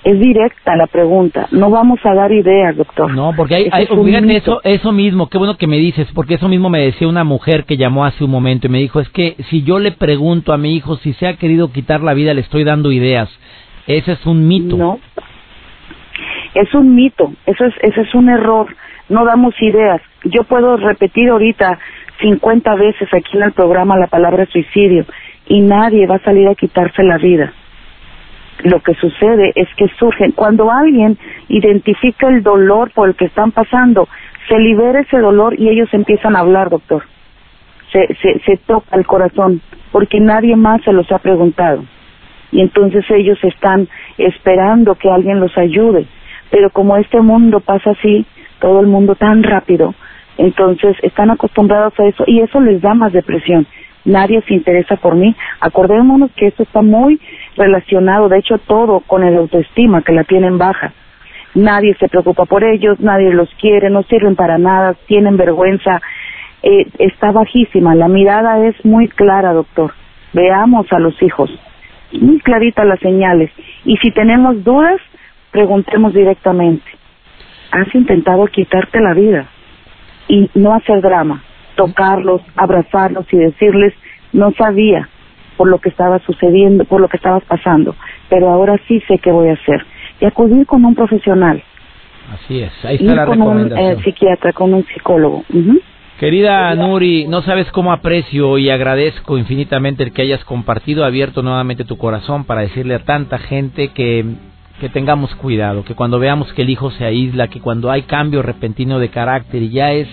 es 0.05 0.21
directa 0.21 0.77
la 0.77 0.87
pregunta. 0.87 1.49
No 1.51 1.71
vamos 1.71 1.99
a 2.05 2.15
dar 2.15 2.31
ideas, 2.31 2.77
doctor. 2.77 3.13
No, 3.13 3.33
porque 3.35 3.55
hay, 3.55 3.87
fíjate 3.87 4.37
eso, 4.37 4.61
eso 4.63 4.93
mismo, 4.93 5.31
qué 5.31 5.39
bueno 5.39 5.57
que 5.57 5.67
me 5.67 5.79
dices, 5.79 6.07
porque 6.15 6.35
eso 6.35 6.47
mismo 6.47 6.69
me 6.69 6.81
decía 6.81 7.09
una 7.09 7.25
mujer 7.25 7.65
que 7.65 7.79
llamó 7.79 8.05
hace 8.05 8.23
un 8.23 8.31
momento 8.31 8.67
y 8.67 8.71
me 8.71 8.79
dijo, 8.79 9.01
es 9.01 9.09
que 9.09 9.37
si 9.49 9.63
yo 9.63 9.79
le 9.79 9.93
pregunto 9.93 10.53
a 10.53 10.59
mi 10.59 10.77
hijo 10.77 10.97
si 10.97 11.15
se 11.15 11.27
ha 11.27 11.37
querido 11.37 11.73
quitar 11.73 12.03
la 12.03 12.13
vida, 12.13 12.35
le 12.35 12.43
estoy 12.43 12.65
dando 12.65 12.93
ideas. 12.93 13.31
Ese 13.87 14.13
es 14.13 14.27
un 14.27 14.47
mito. 14.47 14.77
No. 14.77 14.99
Es 16.55 16.73
un 16.75 16.95
mito, 16.95 17.33
eso 17.47 17.65
es, 17.65 17.75
ese 17.83 18.03
es 18.03 18.15
un 18.15 18.29
error. 18.29 18.67
No 19.09 19.25
damos 19.25 19.55
ideas. 19.61 20.03
Yo 20.25 20.45
puedo 20.45 20.77
repetir 20.77 21.31
ahorita 21.31 21.79
50 22.21 22.75
veces 22.77 23.09
aquí 23.13 23.37
en 23.37 23.45
el 23.45 23.53
programa 23.53 23.97
la 23.97 24.07
palabra 24.07 24.47
suicidio 24.47 25.07
y 25.49 25.61
nadie 25.61 26.07
va 26.07 26.17
a 26.17 26.25
salir 26.25 26.47
a 26.49 26.55
quitarse 26.55 27.03
la 27.03 27.17
vida 27.19 27.53
lo 28.65 28.81
que 28.81 28.95
sucede 28.95 29.53
es 29.55 29.69
que 29.77 29.89
surgen, 29.99 30.33
cuando 30.33 30.71
alguien 30.71 31.19
identifica 31.49 32.29
el 32.29 32.43
dolor 32.43 32.91
por 32.93 33.09
el 33.09 33.15
que 33.15 33.27
están 33.27 33.53
pasando, 33.53 34.09
se 34.49 34.59
libera 34.59 35.01
ese 35.01 35.19
dolor 35.19 35.55
y 35.59 35.69
ellos 35.69 35.93
empiezan 35.93 36.35
a 36.35 36.41
hablar, 36.41 36.71
doctor. 36.71 37.03
Se, 37.93 38.07
se, 38.23 38.41
se 38.41 38.57
toca 38.67 38.97
el 38.97 39.07
corazón, 39.07 39.61
porque 39.93 40.19
nadie 40.19 40.57
más 40.57 40.83
se 40.83 40.93
los 40.93 41.11
ha 41.13 41.19
preguntado. 41.19 41.85
Y 42.53 42.63
entonces 42.63 43.05
ellos 43.11 43.39
están 43.45 43.87
esperando 44.17 44.95
que 44.95 45.11
alguien 45.11 45.41
los 45.41 45.57
ayude. 45.59 46.07
Pero 46.51 46.71
como 46.71 46.97
este 46.97 47.21
mundo 47.21 47.61
pasa 47.61 47.91
así, 47.91 48.25
todo 48.61 48.81
el 48.81 48.87
mundo 48.87 49.15
tan 49.15 49.43
rápido, 49.43 49.95
entonces 50.39 50.97
están 51.03 51.31
acostumbrados 51.31 51.93
a 52.01 52.07
eso 52.07 52.25
y 52.27 52.41
eso 52.41 52.61
les 52.61 52.81
da 52.81 52.95
más 52.95 53.13
depresión 53.13 53.67
nadie 54.05 54.43
se 54.43 54.55
interesa 54.55 54.97
por 54.97 55.15
mí. 55.15 55.35
Acordémonos 55.61 56.31
que 56.33 56.49
esto 56.49 56.63
está 56.63 56.83
muy 56.83 57.21
relacionado, 57.57 58.29
de 58.29 58.39
hecho 58.39 58.59
todo 58.59 59.01
con 59.01 59.25
el 59.25 59.37
autoestima, 59.37 60.03
que 60.03 60.13
la 60.13 60.25
tienen 60.25 60.59
baja. 60.59 60.93
Nadie 61.55 61.95
se 62.01 62.09
preocupa 62.09 62.47
por 62.47 62.65
ellos, 62.65 62.99
nadie 63.01 63.33
los 63.33 63.49
quiere, 63.61 63.89
no 63.89 64.03
sirven 64.05 64.35
para 64.35 64.59
nada, 64.59 64.95
tienen 65.07 65.37
vergüenza. 65.37 66.01
Eh, 66.63 66.87
está 66.99 67.31
bajísima, 67.31 67.95
la 67.95 68.09
mirada 68.09 68.67
es 68.67 68.85
muy 68.85 69.09
clara, 69.09 69.53
doctor. 69.53 69.93
Veamos 70.33 70.93
a 70.93 70.99
los 70.99 71.21
hijos, 71.23 71.51
muy 72.13 72.41
claritas 72.41 72.87
las 72.87 72.99
señales. 73.01 73.51
Y 73.85 73.97
si 73.99 74.11
tenemos 74.11 74.65
dudas, 74.65 75.01
preguntemos 75.53 76.13
directamente. 76.13 76.85
¿Has 77.71 77.95
intentado 77.95 78.47
quitarte 78.47 79.01
la 79.01 79.15
vida? 79.15 79.47
Y 80.27 80.51
no 80.55 80.75
hacer 80.75 81.01
drama 81.01 81.43
tocarlos, 81.77 82.43
abrazarlos 82.57 83.27
y 83.33 83.37
decirles, 83.37 83.95
no 84.33 84.53
sabía 84.53 85.09
por 85.57 85.69
lo 85.69 85.79
que 85.79 85.89
estaba 85.89 86.19
sucediendo, 86.21 86.85
por 86.85 87.01
lo 87.01 87.09
que 87.09 87.17
estabas 87.17 87.45
pasando, 87.45 87.95
pero 88.29 88.51
ahora 88.51 88.77
sí 88.89 89.01
sé 89.07 89.19
qué 89.19 89.31
voy 89.31 89.49
a 89.49 89.55
hacer. 89.55 89.85
Y 90.21 90.27
acudir 90.27 90.67
con 90.67 90.85
un 90.85 90.95
profesional. 90.95 91.63
Así 92.33 92.61
es, 92.61 92.73
ahí 92.85 92.97
está 92.97 93.15
la 93.15 93.27
con 93.27 93.39
recomendación. 93.39 93.87
un 93.87 93.93
eh, 93.93 94.03
psiquiatra, 94.03 94.53
con 94.53 94.75
un 94.75 94.85
psicólogo. 94.87 95.45
Querida 96.19 96.75
Nuri, 96.75 97.27
no 97.27 97.43
sabes 97.43 97.71
cómo 97.73 97.93
aprecio 97.93 98.57
y 98.57 98.71
agradezco 98.71 99.37
infinitamente 99.37 100.05
el 100.05 100.13
que 100.13 100.23
hayas 100.23 100.45
compartido, 100.45 101.05
abierto 101.05 101.43
nuevamente 101.43 101.85
tu 101.85 101.99
corazón 101.99 102.45
para 102.45 102.63
decirle 102.63 102.95
a 102.95 103.05
tanta 103.05 103.39
gente 103.39 103.89
que, 103.89 104.25
que 104.85 104.91
tengamos 104.91 105.35
cuidado, 105.37 105.83
que 105.83 105.95
cuando 105.95 106.19
veamos 106.19 106.53
que 106.53 106.61
el 106.61 106.69
hijo 106.69 106.91
se 106.91 107.07
aísla, 107.07 107.49
que 107.49 107.59
cuando 107.59 107.91
hay 107.91 108.03
cambio 108.03 108.43
repentino 108.43 108.99
de 108.99 109.09
carácter 109.09 109.63
y 109.63 109.71
ya 109.71 109.93
es 109.93 110.07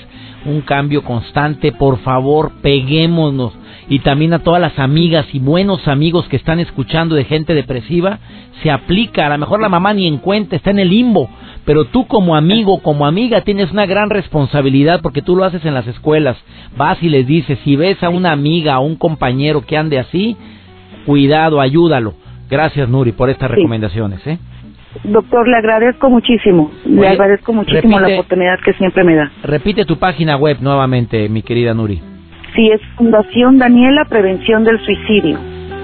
un 0.45 0.61
cambio 0.61 1.03
constante, 1.03 1.73
por 1.73 1.99
favor, 1.99 2.53
peguémonos. 2.61 3.51
Y 3.89 3.99
también 3.99 4.33
a 4.33 4.39
todas 4.39 4.61
las 4.61 4.79
amigas 4.79 5.25
y 5.33 5.39
buenos 5.39 5.89
amigos 5.89 6.25
que 6.29 6.37
están 6.37 6.61
escuchando 6.61 7.15
de 7.15 7.25
gente 7.25 7.53
depresiva, 7.53 8.19
se 8.63 8.71
aplica. 8.71 9.25
A 9.25 9.31
lo 9.31 9.39
mejor 9.39 9.59
la 9.59 9.67
mamá 9.67 9.93
ni 9.93 10.07
en 10.07 10.19
cuenta, 10.19 10.55
está 10.55 10.69
en 10.69 10.79
el 10.79 10.89
limbo. 10.89 11.29
Pero 11.65 11.83
tú 11.83 12.07
como 12.07 12.37
amigo, 12.37 12.81
como 12.81 13.05
amiga, 13.05 13.41
tienes 13.41 13.73
una 13.73 13.85
gran 13.85 14.09
responsabilidad 14.09 15.01
porque 15.01 15.21
tú 15.21 15.35
lo 15.35 15.43
haces 15.43 15.65
en 15.65 15.73
las 15.73 15.87
escuelas. 15.87 16.37
Vas 16.77 17.03
y 17.03 17.09
les 17.09 17.27
dices, 17.27 17.59
si 17.65 17.75
ves 17.75 18.01
a 18.03 18.09
una 18.09 18.31
amiga 18.31 18.79
o 18.79 18.85
un 18.85 18.95
compañero 18.95 19.65
que 19.65 19.75
ande 19.75 19.99
así, 19.99 20.37
cuidado, 21.05 21.59
ayúdalo. 21.59 22.13
Gracias, 22.49 22.87
Nuri, 22.87 23.11
por 23.11 23.29
estas 23.29 23.51
recomendaciones. 23.51 24.25
¿eh? 24.27 24.37
Doctor, 25.03 25.47
le 25.47 25.57
agradezco 25.57 26.09
muchísimo. 26.09 26.71
le 26.85 27.07
agradezco 27.07 27.53
muchísimo 27.53 27.99
la 27.99 28.07
oportunidad 28.07 28.59
que 28.63 28.73
siempre 28.73 29.03
me 29.03 29.15
da. 29.15 29.31
Repite 29.43 29.85
tu 29.85 29.97
página 29.97 30.37
web 30.37 30.57
nuevamente, 30.61 31.27
mi 31.29 31.41
querida 31.41 31.73
Nuri. 31.73 32.01
Sí, 32.55 32.69
es 32.69 32.81
Fundación 32.97 33.57
Daniela 33.57 34.05
Prevención 34.05 34.63
del 34.63 34.79
Suicidio. 34.83 35.37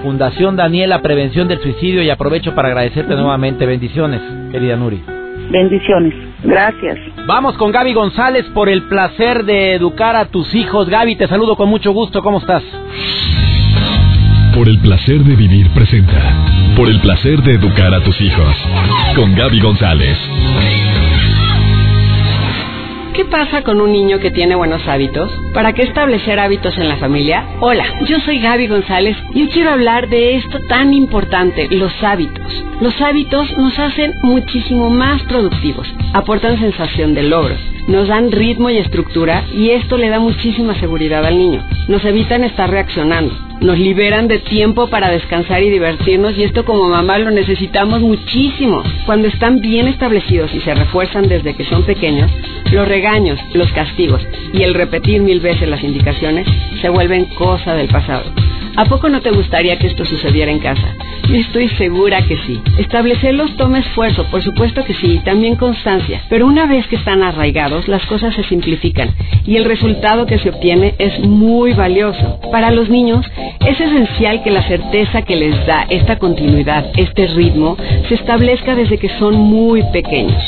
Fundación 0.04 0.56
Daniela 0.56 1.02
Prevención 1.02 1.48
del 1.48 1.60
Suicidio 1.60 2.04
y 2.04 2.10
aprovecho 2.10 2.54
para 2.54 2.68
agradecerte 2.68 3.16
nuevamente. 3.16 3.66
Bendiciones, 3.66 4.22
querida 4.52 4.76
Nuri. 4.76 5.02
Bendiciones. 5.50 6.14
Gracias. 6.44 6.98
Vamos 7.26 7.56
con 7.58 7.72
Gaby 7.72 7.94
González 7.94 8.46
por 8.54 8.70
el 8.70 8.84
placer 8.84 9.46
de 9.46 9.74
educar 9.74 10.16
a 10.16 10.26
tus 10.26 10.54
hijos. 10.54 10.90
Gaby, 10.90 11.16
te 11.16 11.28
saludo 11.28 11.56
con 11.56 11.70
mucho 11.70 11.92
gusto. 11.92 12.22
¿Cómo 12.22 12.40
estás? 12.40 12.64
Por 14.54 14.68
el 14.68 14.80
placer 14.80 15.20
de 15.20 15.36
vivir 15.36 15.70
presenta. 15.74 16.57
Por 16.78 16.90
el 16.90 17.02
placer 17.02 17.42
de 17.42 17.54
educar 17.54 17.92
a 17.92 18.04
tus 18.04 18.22
hijos. 18.22 18.56
Con 19.16 19.34
Gaby 19.34 19.60
González. 19.62 20.16
¿Qué 23.16 23.26
pasa 23.26 23.64
con 23.64 23.82
un 23.82 23.92
niño 23.92 24.20
que 24.20 24.30
tiene 24.30 24.54
buenos 24.54 24.88
hábitos? 24.88 25.32
¿Para 25.56 25.74
qué 25.74 25.82
establecer 25.82 26.40
hábitos 26.40 26.78
en 26.78 26.88
la 26.88 26.98
familia? 26.98 27.48
Hola, 27.62 27.84
yo 28.08 28.20
soy 28.20 28.40
Gaby 28.40 28.68
González 28.68 29.18
y 29.34 29.42
hoy 29.42 29.48
quiero 29.48 29.72
hablar 29.72 30.08
de 30.08 30.36
esto 30.36 30.60
tan 30.70 30.94
importante, 30.94 31.68
los 31.72 31.92
hábitos. 32.04 32.46
Los 32.80 33.02
hábitos 33.02 33.58
nos 33.58 33.80
hacen 33.80 34.14
muchísimo 34.22 34.92
más 34.92 35.24
productivos, 35.24 35.92
aportan 36.14 36.60
sensación 36.60 37.16
de 37.16 37.24
logros, 37.24 37.60
nos 37.88 38.08
dan 38.08 38.32
ritmo 38.32 38.70
y 38.70 38.78
estructura 38.78 39.46
y 39.52 39.72
esto 39.72 39.98
le 39.98 40.10
da 40.10 40.20
muchísima 40.20 40.76
seguridad 40.76 41.26
al 41.26 41.40
niño. 41.40 41.68
Nos 41.88 42.06
evitan 42.06 42.44
estar 42.44 42.70
reaccionando 42.70 43.47
nos 43.62 43.78
liberan 43.78 44.28
de 44.28 44.40
tiempo 44.40 44.88
para 44.88 45.10
descansar 45.10 45.64
y 45.64 45.70
divertirnos 45.70 46.38
y 46.38 46.44
esto 46.44 46.66
como 46.66 46.90
mamá 46.90 47.18
lo 47.18 47.32
necesitamos 47.32 48.02
muchísimo. 48.02 48.84
Cuando 49.06 49.28
están 49.28 49.60
bien 49.60 49.88
establecidos 49.88 50.54
y 50.54 50.62
se 50.62 50.74
refuerzan 50.74 51.28
desde 51.28 51.56
que 51.56 51.66
son 51.66 51.84
pequeños, 51.84 52.32
los 52.72 52.88
regaños, 52.88 53.40
los 53.54 53.72
castigos 53.72 54.26
y 54.54 54.64
el 54.64 54.74
repetir 54.74 55.22
mil 55.22 55.40
veces 55.40 55.68
las 55.68 55.84
indicaciones 55.84 56.48
se 56.82 56.90
vuelven 56.90 57.26
cosa 57.26 57.74
del 57.76 57.88
pasado. 57.88 58.47
¿A 58.78 58.86
poco 58.86 59.10
no 59.10 59.22
te 59.22 59.32
gustaría 59.32 59.80
que 59.80 59.88
esto 59.88 60.06
sucediera 60.06 60.52
en 60.52 60.60
casa? 60.60 60.96
Estoy 61.34 61.68
segura 61.70 62.22
que 62.28 62.38
sí. 62.46 62.62
Establecerlos 62.78 63.58
toma 63.58 63.80
esfuerzo, 63.80 64.26
por 64.30 64.44
supuesto 64.44 64.84
que 64.86 64.94
sí, 64.94 65.14
y 65.14 65.24
también 65.24 65.56
constancia. 65.56 66.22
Pero 66.30 66.46
una 66.46 66.68
vez 66.68 66.86
que 66.86 66.96
están 66.96 67.24
arraigados, 67.24 67.88
las 67.88 68.06
cosas 68.06 68.36
se 68.36 68.44
simplifican 68.44 69.10
y 69.48 69.58
el 69.58 69.66
resultado 69.66 70.28
que 70.28 70.38
se 70.38 70.50
obtiene 70.50 70.94
es 71.00 71.20
muy 71.22 71.74
valioso. 71.74 72.40
Para 72.52 72.70
los 72.70 72.88
niños 72.88 73.26
es 73.66 73.82
esencial 73.82 74.44
que 74.44 74.52
la 74.52 74.62
certeza 74.62 75.24
que 75.24 75.36
les 75.38 75.66
da 75.66 75.88
esta 75.90 76.20
continuidad, 76.20 76.86
este 76.98 77.26
ritmo, 77.26 77.78
se 78.08 78.14
establezca 78.14 78.76
desde 78.76 79.00
que 79.00 79.10
son 79.18 79.38
muy 79.38 79.82
pequeños. 79.92 80.44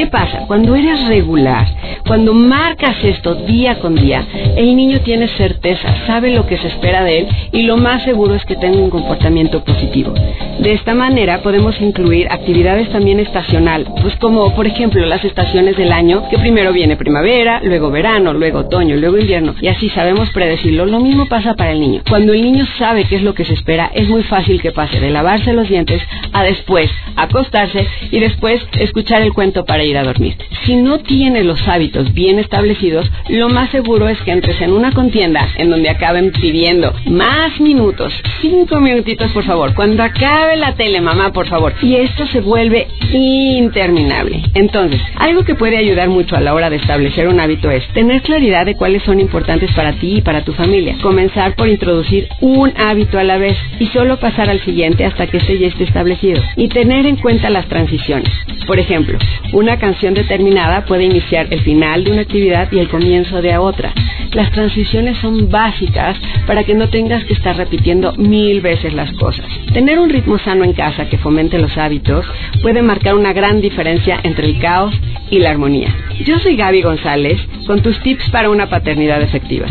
¿Qué 0.00 0.06
pasa? 0.06 0.46
Cuando 0.46 0.74
eres 0.76 1.08
regular, 1.08 1.66
cuando 2.06 2.32
marcas 2.32 2.96
esto 3.04 3.34
día 3.34 3.80
con 3.80 3.96
día, 3.96 4.26
el 4.56 4.74
niño 4.74 5.00
tiene 5.00 5.28
certeza, 5.28 6.06
sabe 6.06 6.34
lo 6.34 6.46
que 6.46 6.56
se 6.56 6.68
espera 6.68 7.04
de 7.04 7.18
él 7.18 7.28
y 7.52 7.64
lo 7.64 7.76
más 7.76 8.02
seguro 8.04 8.34
es 8.34 8.42
que 8.46 8.56
tenga 8.56 8.78
un 8.78 8.88
comportamiento 8.88 9.62
positivo. 9.62 10.14
De 10.58 10.72
esta 10.72 10.94
manera 10.94 11.42
podemos 11.42 11.78
incluir 11.82 12.28
actividades 12.30 12.88
también 12.88 13.20
estacional, 13.20 13.92
pues 14.00 14.16
como 14.16 14.54
por 14.54 14.66
ejemplo 14.66 15.04
las 15.04 15.22
estaciones 15.22 15.76
del 15.76 15.92
año, 15.92 16.26
que 16.30 16.38
primero 16.38 16.72
viene 16.72 16.96
primavera, 16.96 17.60
luego 17.62 17.90
verano, 17.90 18.32
luego 18.32 18.60
otoño, 18.60 18.96
luego 18.96 19.18
invierno, 19.18 19.54
y 19.60 19.68
así 19.68 19.90
sabemos 19.90 20.30
predecirlo. 20.30 20.86
Lo 20.86 21.00
mismo 21.00 21.26
pasa 21.28 21.52
para 21.56 21.72
el 21.72 21.80
niño. 21.80 22.00
Cuando 22.08 22.32
el 22.32 22.40
niño 22.40 22.64
sabe 22.78 23.04
qué 23.04 23.16
es 23.16 23.22
lo 23.22 23.34
que 23.34 23.44
se 23.44 23.52
espera, 23.52 23.90
es 23.94 24.08
muy 24.08 24.22
fácil 24.22 24.62
que 24.62 24.72
pase 24.72 24.98
de 24.98 25.10
lavarse 25.10 25.52
los 25.52 25.68
dientes 25.68 26.00
a 26.32 26.42
después 26.42 26.90
acostarse 27.16 27.86
y 28.10 28.18
después 28.18 28.66
escuchar 28.78 29.20
el 29.20 29.34
cuento 29.34 29.66
para 29.66 29.84
ir 29.84 29.89
a 29.98 30.04
dormir. 30.04 30.36
Si 30.64 30.76
no 30.76 30.98
tiene 30.98 31.44
los 31.44 31.66
hábitos 31.68 32.12
bien 32.12 32.38
establecidos, 32.38 33.10
lo 33.28 33.48
más 33.48 33.70
seguro 33.70 34.08
es 34.08 34.20
que 34.22 34.32
entres 34.32 34.60
en 34.60 34.72
una 34.72 34.92
contienda 34.92 35.48
en 35.56 35.70
donde 35.70 35.88
acaben 35.88 36.32
pidiendo 36.32 36.92
más 37.06 37.60
minutos, 37.60 38.12
cinco 38.40 38.80
minutitos 38.80 39.30
por 39.32 39.44
favor, 39.44 39.74
cuando 39.74 40.02
acabe 40.02 40.56
la 40.56 40.74
tele, 40.74 41.00
mamá, 41.00 41.32
por 41.32 41.46
favor. 41.48 41.74
Y 41.82 41.96
esto 41.96 42.26
se 42.26 42.40
vuelve 42.40 42.86
interminable. 43.12 44.42
Entonces, 44.54 45.00
algo 45.16 45.44
que 45.44 45.54
puede 45.54 45.76
ayudar 45.76 46.08
mucho 46.08 46.36
a 46.36 46.40
la 46.40 46.54
hora 46.54 46.70
de 46.70 46.76
establecer 46.76 47.28
un 47.28 47.40
hábito 47.40 47.70
es 47.70 47.86
tener 47.88 48.22
claridad 48.22 48.66
de 48.66 48.76
cuáles 48.76 49.02
son 49.02 49.20
importantes 49.20 49.72
para 49.72 49.92
ti 49.92 50.16
y 50.16 50.22
para 50.22 50.44
tu 50.44 50.52
familia. 50.52 50.96
Comenzar 51.02 51.54
por 51.54 51.68
introducir 51.68 52.28
un 52.40 52.72
hábito 52.76 53.18
a 53.18 53.24
la 53.24 53.38
vez 53.38 53.56
y 53.78 53.86
solo 53.86 54.18
pasar 54.18 54.48
al 54.48 54.60
siguiente 54.60 55.04
hasta 55.04 55.26
que 55.26 55.38
este 55.38 55.58
ya 55.58 55.68
esté 55.68 55.84
establecido. 55.84 56.42
Y 56.56 56.68
tener 56.68 57.06
en 57.06 57.16
cuenta 57.16 57.50
las 57.50 57.66
transiciones. 57.66 58.30
Por 58.66 58.78
ejemplo, 58.78 59.18
una 59.52 59.78
canción 59.80 60.14
determinada 60.14 60.84
puede 60.84 61.04
iniciar 61.04 61.48
el 61.50 61.62
final 61.62 62.04
de 62.04 62.12
una 62.12 62.20
actividad 62.22 62.70
y 62.70 62.78
el 62.78 62.88
comienzo 62.88 63.42
de 63.42 63.58
otra. 63.58 63.92
Las 64.32 64.52
transiciones 64.52 65.18
son 65.18 65.50
básicas 65.50 66.16
para 66.46 66.62
que 66.62 66.74
no 66.74 66.88
tengas 66.88 67.24
que 67.24 67.32
estar 67.32 67.56
repitiendo 67.56 68.12
mil 68.12 68.60
veces 68.60 68.94
las 68.94 69.12
cosas. 69.14 69.46
Tener 69.72 69.98
un 69.98 70.10
ritmo 70.10 70.38
sano 70.38 70.62
en 70.62 70.74
casa 70.74 71.08
que 71.08 71.18
fomente 71.18 71.58
los 71.58 71.76
hábitos 71.76 72.24
puede 72.62 72.82
marcar 72.82 73.16
una 73.16 73.32
gran 73.32 73.60
diferencia 73.60 74.20
entre 74.22 74.46
el 74.46 74.60
caos 74.60 74.94
y 75.30 75.40
la 75.40 75.50
armonía. 75.50 75.92
Yo 76.24 76.38
soy 76.38 76.54
Gaby 76.54 76.82
González 76.82 77.40
con 77.66 77.82
tus 77.82 77.98
tips 78.00 78.30
para 78.30 78.50
una 78.50 78.68
paternidad 78.68 79.20
efectiva. 79.22 79.66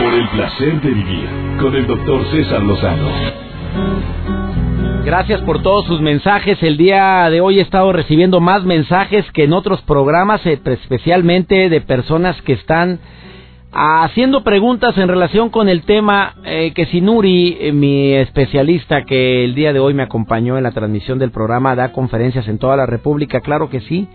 Por 0.00 0.12
el 0.12 0.26
placer 0.30 0.80
de 0.80 0.90
vivir 0.90 1.28
con 1.60 1.76
el 1.76 1.86
doctor 1.86 2.24
César 2.32 2.60
Lozano. 2.60 3.08
Gracias 5.04 5.40
por 5.42 5.62
todos 5.62 5.86
sus 5.86 6.00
mensajes. 6.00 6.60
El 6.60 6.76
día 6.76 7.30
de 7.30 7.40
hoy 7.40 7.60
he 7.60 7.62
estado 7.62 7.92
recibiendo 7.92 8.40
más 8.40 8.64
mensajes 8.64 9.24
que 9.30 9.44
en 9.44 9.52
otros 9.52 9.80
programas, 9.82 10.44
eh, 10.44 10.58
especialmente 10.64 11.68
de 11.68 11.80
personas 11.80 12.42
que 12.42 12.54
están 12.54 12.98
haciendo 13.72 14.42
preguntas 14.42 14.96
en 14.98 15.08
relación 15.08 15.50
con 15.50 15.68
el 15.68 15.82
tema 15.82 16.34
eh, 16.44 16.72
que 16.74 16.86
Sinuri, 16.86 17.56
eh, 17.60 17.72
mi 17.72 18.14
especialista 18.14 19.04
que 19.04 19.44
el 19.44 19.54
día 19.54 19.72
de 19.72 19.78
hoy 19.78 19.94
me 19.94 20.02
acompañó 20.02 20.56
en 20.56 20.64
la 20.64 20.72
transmisión 20.72 21.18
del 21.18 21.30
programa, 21.30 21.76
da 21.76 21.92
conferencias 21.92 22.48
en 22.48 22.58
toda 22.58 22.76
la 22.76 22.86
República, 22.86 23.40
claro 23.40 23.70
que 23.70 23.80
sí. 23.80 24.08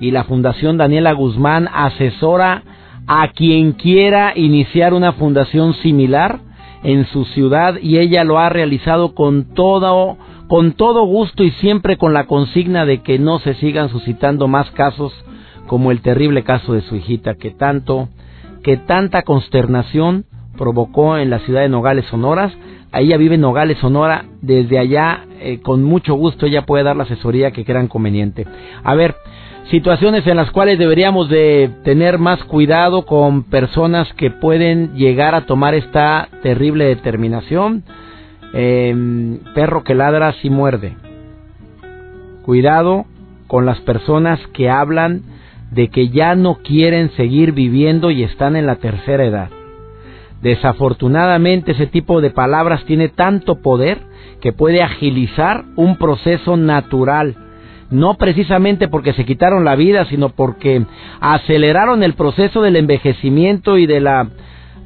Y 0.00 0.10
la 0.10 0.24
Fundación 0.24 0.76
Daniela 0.76 1.12
Guzmán 1.12 1.68
asesora 1.72 2.62
a 3.06 3.28
quien 3.28 3.72
quiera 3.72 4.32
iniciar 4.36 4.94
una 4.94 5.12
fundación 5.12 5.74
similar 5.74 6.40
en 6.82 7.06
su 7.06 7.24
ciudad 7.24 7.76
y 7.80 7.98
ella 7.98 8.22
lo 8.24 8.38
ha 8.38 8.48
realizado 8.48 9.14
con 9.14 9.54
todo 9.54 10.16
con 10.46 10.72
todo 10.72 11.04
gusto 11.04 11.42
y 11.42 11.50
siempre 11.52 11.98
con 11.98 12.14
la 12.14 12.24
consigna 12.24 12.86
de 12.86 13.02
que 13.02 13.18
no 13.18 13.38
se 13.40 13.54
sigan 13.54 13.90
suscitando 13.90 14.48
más 14.48 14.70
casos 14.70 15.12
como 15.66 15.90
el 15.90 16.00
terrible 16.00 16.42
caso 16.44 16.72
de 16.72 16.80
su 16.82 16.96
hijita 16.96 17.34
que 17.34 17.50
tanto 17.50 18.08
que 18.68 18.76
tanta 18.76 19.22
consternación 19.22 20.26
provocó 20.58 21.16
en 21.16 21.30
la 21.30 21.38
ciudad 21.38 21.62
de 21.62 21.70
Nogales, 21.70 22.04
Sonoras. 22.10 22.52
Ahí 22.92 23.06
ella 23.06 23.16
vive 23.16 23.38
Nogales, 23.38 23.78
Sonora. 23.78 24.26
Desde 24.42 24.78
allá, 24.78 25.24
eh, 25.40 25.60
con 25.62 25.82
mucho 25.82 26.16
gusto, 26.16 26.44
ella 26.44 26.66
puede 26.66 26.84
dar 26.84 26.94
la 26.94 27.04
asesoría 27.04 27.50
que 27.50 27.64
crean 27.64 27.88
conveniente. 27.88 28.46
A 28.84 28.94
ver, 28.94 29.14
situaciones 29.70 30.26
en 30.26 30.36
las 30.36 30.50
cuales 30.50 30.78
deberíamos 30.78 31.30
de 31.30 31.70
tener 31.82 32.18
más 32.18 32.44
cuidado 32.44 33.06
con 33.06 33.44
personas 33.44 34.06
que 34.18 34.30
pueden 34.30 34.92
llegar 34.96 35.34
a 35.34 35.46
tomar 35.46 35.72
esta 35.72 36.28
terrible 36.42 36.84
determinación. 36.84 37.84
Em, 38.52 39.38
perro 39.54 39.82
que 39.82 39.94
ladra 39.94 40.34
si 40.42 40.50
muerde. 40.50 40.94
Cuidado 42.42 43.06
con 43.46 43.64
las 43.64 43.80
personas 43.80 44.38
que 44.52 44.68
hablan 44.68 45.22
de 45.70 45.88
que 45.88 46.08
ya 46.08 46.34
no 46.34 46.58
quieren 46.62 47.10
seguir 47.10 47.52
viviendo 47.52 48.10
y 48.10 48.22
están 48.22 48.56
en 48.56 48.66
la 48.66 48.76
tercera 48.76 49.24
edad. 49.24 49.50
Desafortunadamente 50.42 51.72
ese 51.72 51.86
tipo 51.86 52.20
de 52.20 52.30
palabras 52.30 52.84
tiene 52.84 53.08
tanto 53.08 53.56
poder 53.56 53.98
que 54.40 54.52
puede 54.52 54.82
agilizar 54.82 55.64
un 55.76 55.96
proceso 55.96 56.56
natural 56.56 57.36
no 57.90 58.14
precisamente 58.14 58.88
porque 58.88 59.14
se 59.14 59.24
quitaron 59.24 59.64
la 59.64 59.74
vida, 59.74 60.04
sino 60.06 60.28
porque 60.30 60.84
aceleraron 61.20 62.02
el 62.02 62.14
proceso 62.14 62.60
del 62.60 62.76
envejecimiento 62.76 63.78
y 63.78 63.86
de 63.86 64.00
la 64.00 64.28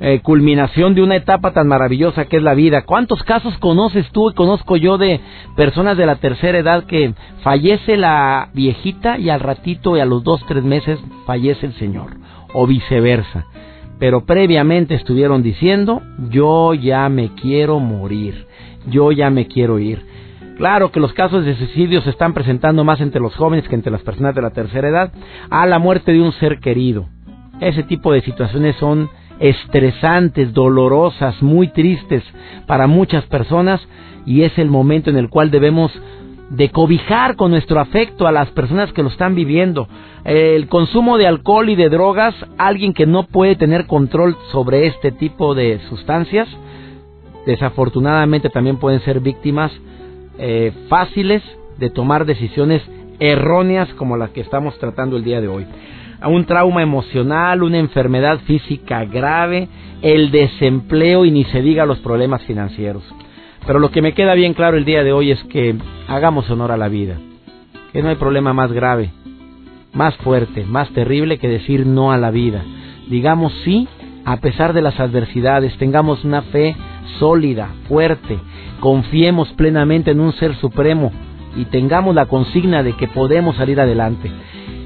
eh, 0.05 0.19
culminación 0.21 0.97
de 0.97 1.03
una 1.05 1.15
etapa 1.15 1.53
tan 1.53 1.69
maravillosa 1.69 2.25
que 2.25 2.38
es 2.38 2.43
la 2.43 2.55
vida. 2.55 2.83
¿Cuántos 2.83 3.23
casos 3.23 3.57
conoces 3.59 4.11
tú 4.11 4.31
y 4.31 4.35
conozco 4.35 4.77
yo 4.77 4.99
de 4.99 5.21
personas 5.55 5.97
de 5.97 6.07
la 6.07 6.17
tercera 6.17 6.59
edad 6.59 6.87
que 6.87 7.15
fallece 7.45 7.97
la 7.97 8.49
viejita 8.53 9.17
y 9.17 9.31
al 9.31 9.38
ratito 9.38 9.97
y 9.97 10.01
a 10.01 10.05
los 10.05 10.25
dos, 10.25 10.45
tres 10.49 10.65
meses 10.65 10.99
fallece 11.25 11.67
el 11.67 11.75
señor? 11.75 12.17
O 12.53 12.67
viceversa. 12.67 13.47
Pero 14.01 14.27
previamente 14.27 14.97
estuvieron 14.97 15.45
diciendo, 15.45 16.03
yo 16.31 16.75
ya 16.75 17.09
me 17.09 17.29
quiero 17.37 17.79
morir, 17.79 18.49
yo 18.88 19.12
ya 19.12 19.31
me 19.31 19.47
quiero 19.47 19.79
ir. 19.79 20.05
Claro 20.57 20.91
que 20.91 20.99
los 20.99 21.12
casos 21.12 21.45
de 21.45 21.55
suicidio 21.55 22.03
se 22.03 22.11
están 22.11 22.35
presentando 22.35 22.83
más 22.83 23.01
entre 23.01 23.21
los 23.21 23.37
jóvenes 23.37 23.69
que 23.69 23.77
entre 23.77 23.93
las 23.93 24.03
personas 24.03 24.35
de 24.35 24.43
la 24.43 24.51
tercera 24.51 24.88
edad, 24.88 25.12
a 25.49 25.65
la 25.65 25.79
muerte 25.79 26.12
de 26.12 26.21
un 26.21 26.33
ser 26.33 26.59
querido. 26.59 27.07
Ese 27.61 27.85
tipo 27.85 28.12
de 28.12 28.23
situaciones 28.23 28.75
son 28.81 29.09
estresantes, 29.38 30.53
dolorosas, 30.53 31.42
muy 31.42 31.68
tristes 31.68 32.23
para 32.66 32.87
muchas 32.87 33.25
personas 33.27 33.81
y 34.27 34.42
es 34.42 34.57
el 34.59 34.68
momento 34.68 35.11
en 35.11 35.16
el 35.16 35.29
cual 35.29 35.51
debemos 35.51 35.92
de 36.51 36.71
cobijar 36.71 37.37
con 37.37 37.51
nuestro 37.51 37.81
afecto 37.81 38.27
a 38.27 38.33
las 38.33 38.51
personas 38.51 38.92
que 38.92 39.03
lo 39.03 39.09
están 39.09 39.35
viviendo. 39.35 39.88
El 40.25 40.68
consumo 40.68 41.16
de 41.16 41.27
alcohol 41.27 41.71
y 41.71 41.77
de 41.77 41.88
drogas, 41.88 42.35
alguien 42.59 42.92
que 42.92 43.07
no 43.07 43.25
puede 43.25 43.57
tener 43.57 43.87
control 43.87 44.37
sobre 44.53 44.87
este 44.87 45.12
tipo 45.12 45.55
de 45.55 45.81
sustancias, 45.88 46.49
desafortunadamente 47.47 48.51
también 48.51 48.77
pueden 48.77 49.01
ser 49.01 49.21
víctimas 49.21 49.73
eh, 50.38 50.73
fáciles 50.88 51.42
de 51.79 51.90
tomar 51.90 52.27
decisiones 52.27 52.83
erróneas 53.18 53.88
como 53.95 54.16
las 54.16 54.31
que 54.31 54.42
estamos 54.42 54.79
tratando 54.79 55.16
el 55.16 55.25
día 55.25 55.40
de 55.40 55.49
hoy. 55.49 55.66
Un 56.24 56.44
trauma 56.44 56.82
emocional, 56.82 57.62
una 57.62 57.78
enfermedad 57.78 58.40
física 58.40 59.04
grave, 59.04 59.68
el 60.02 60.30
desempleo 60.30 61.24
y 61.24 61.30
ni 61.30 61.44
se 61.44 61.62
diga 61.62 61.87
los 61.87 61.98
problemas 61.98 62.42
financieros. 62.42 63.02
Pero 63.66 63.78
lo 63.78 63.90
que 63.90 64.02
me 64.02 64.14
queda 64.14 64.35
bien 64.35 64.54
claro 64.54 64.76
el 64.76 64.85
día 64.85 65.04
de 65.04 65.12
hoy 65.12 65.30
es 65.30 65.42
que 65.44 65.74
hagamos 66.08 66.50
honor 66.50 66.72
a 66.72 66.76
la 66.76 66.88
vida, 66.88 67.16
que 67.92 68.02
no 68.02 68.08
hay 68.08 68.16
problema 68.16 68.52
más 68.52 68.72
grave, 68.72 69.11
más 69.92 70.16
fuerte, 70.16 70.64
más 70.64 70.90
terrible 70.90 71.38
que 71.38 71.48
decir 71.48 71.87
no 71.87 72.12
a 72.12 72.18
la 72.18 72.30
vida. 72.30 72.62
Digamos 73.08 73.52
sí 73.64 73.88
a 74.24 74.37
pesar 74.37 74.72
de 74.72 74.82
las 74.82 74.98
adversidades, 75.00 75.76
tengamos 75.78 76.24
una 76.24 76.42
fe 76.42 76.76
sólida, 77.18 77.70
fuerte, 77.88 78.38
confiemos 78.80 79.48
plenamente 79.54 80.12
en 80.12 80.20
un 80.20 80.32
ser 80.32 80.54
supremo 80.56 81.11
y 81.56 81.64
tengamos 81.66 82.14
la 82.14 82.26
consigna 82.26 82.82
de 82.82 82.92
que 82.94 83.08
podemos 83.08 83.56
salir 83.56 83.80
adelante. 83.80 84.30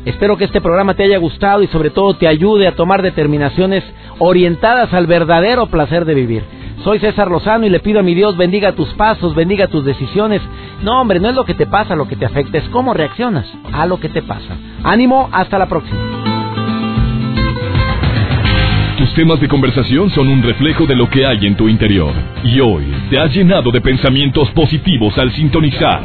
Espero 0.07 0.37
que 0.37 0.45
este 0.45 0.61
programa 0.61 0.95
te 0.95 1.03
haya 1.03 1.19
gustado 1.19 1.65
y 1.65 1.67
sobre 1.67 1.91
todo 1.91 2.15
te 2.15 2.29
ayude 2.29 2.69
a 2.69 2.77
tomar 2.77 3.03
determinaciones 3.03 3.83
orientadas 4.21 4.95
al 4.95 5.09
verdadero 5.09 5.67
placer 5.67 6.05
de 6.05 6.15
vivir. 6.15 6.45
Soy 6.85 7.01
César 7.01 7.29
Lozano 7.29 7.67
y 7.67 7.71
le 7.71 7.81
pido 7.81 7.99
a 7.99 8.05
mi 8.05 8.15
Dios 8.15 8.37
bendiga 8.37 8.71
tus 8.71 8.89
pasos, 8.95 9.35
bendiga 9.35 9.67
tus 9.67 9.85
decisiones. 9.85 10.41
No, 10.85 11.01
hombre, 11.01 11.19
no 11.19 11.29
es 11.29 11.35
lo 11.35 11.45
que 11.45 11.55
te 11.55 11.67
pasa 11.67 11.97
lo 11.97 12.07
que 12.07 12.15
te 12.15 12.25
afecta, 12.25 12.57
es 12.57 12.69
cómo 12.69 12.95
reaccionas 12.95 13.53
a 13.73 13.85
lo 13.87 13.99
que 13.99 14.09
te 14.09 14.23
pasa. 14.23 14.57
Ánimo, 14.85 15.29
hasta 15.33 15.59
la 15.59 15.67
próxima. 15.67 15.99
Tus 18.99 19.13
temas 19.15 19.41
de 19.41 19.49
conversación 19.49 20.09
son 20.11 20.29
un 20.29 20.41
reflejo 20.41 20.87
de 20.87 20.95
lo 20.95 21.11
que 21.11 21.27
hay 21.27 21.45
en 21.47 21.57
tu 21.57 21.69
interior. 21.69 22.13
Y 22.45 22.61
hoy 22.61 22.85
te 23.11 23.19
has 23.19 23.35
llenado 23.35 23.73
de 23.73 23.81
pensamientos 23.81 24.53
positivos 24.53 25.19
al 25.19 25.33
sintonizar 25.33 26.05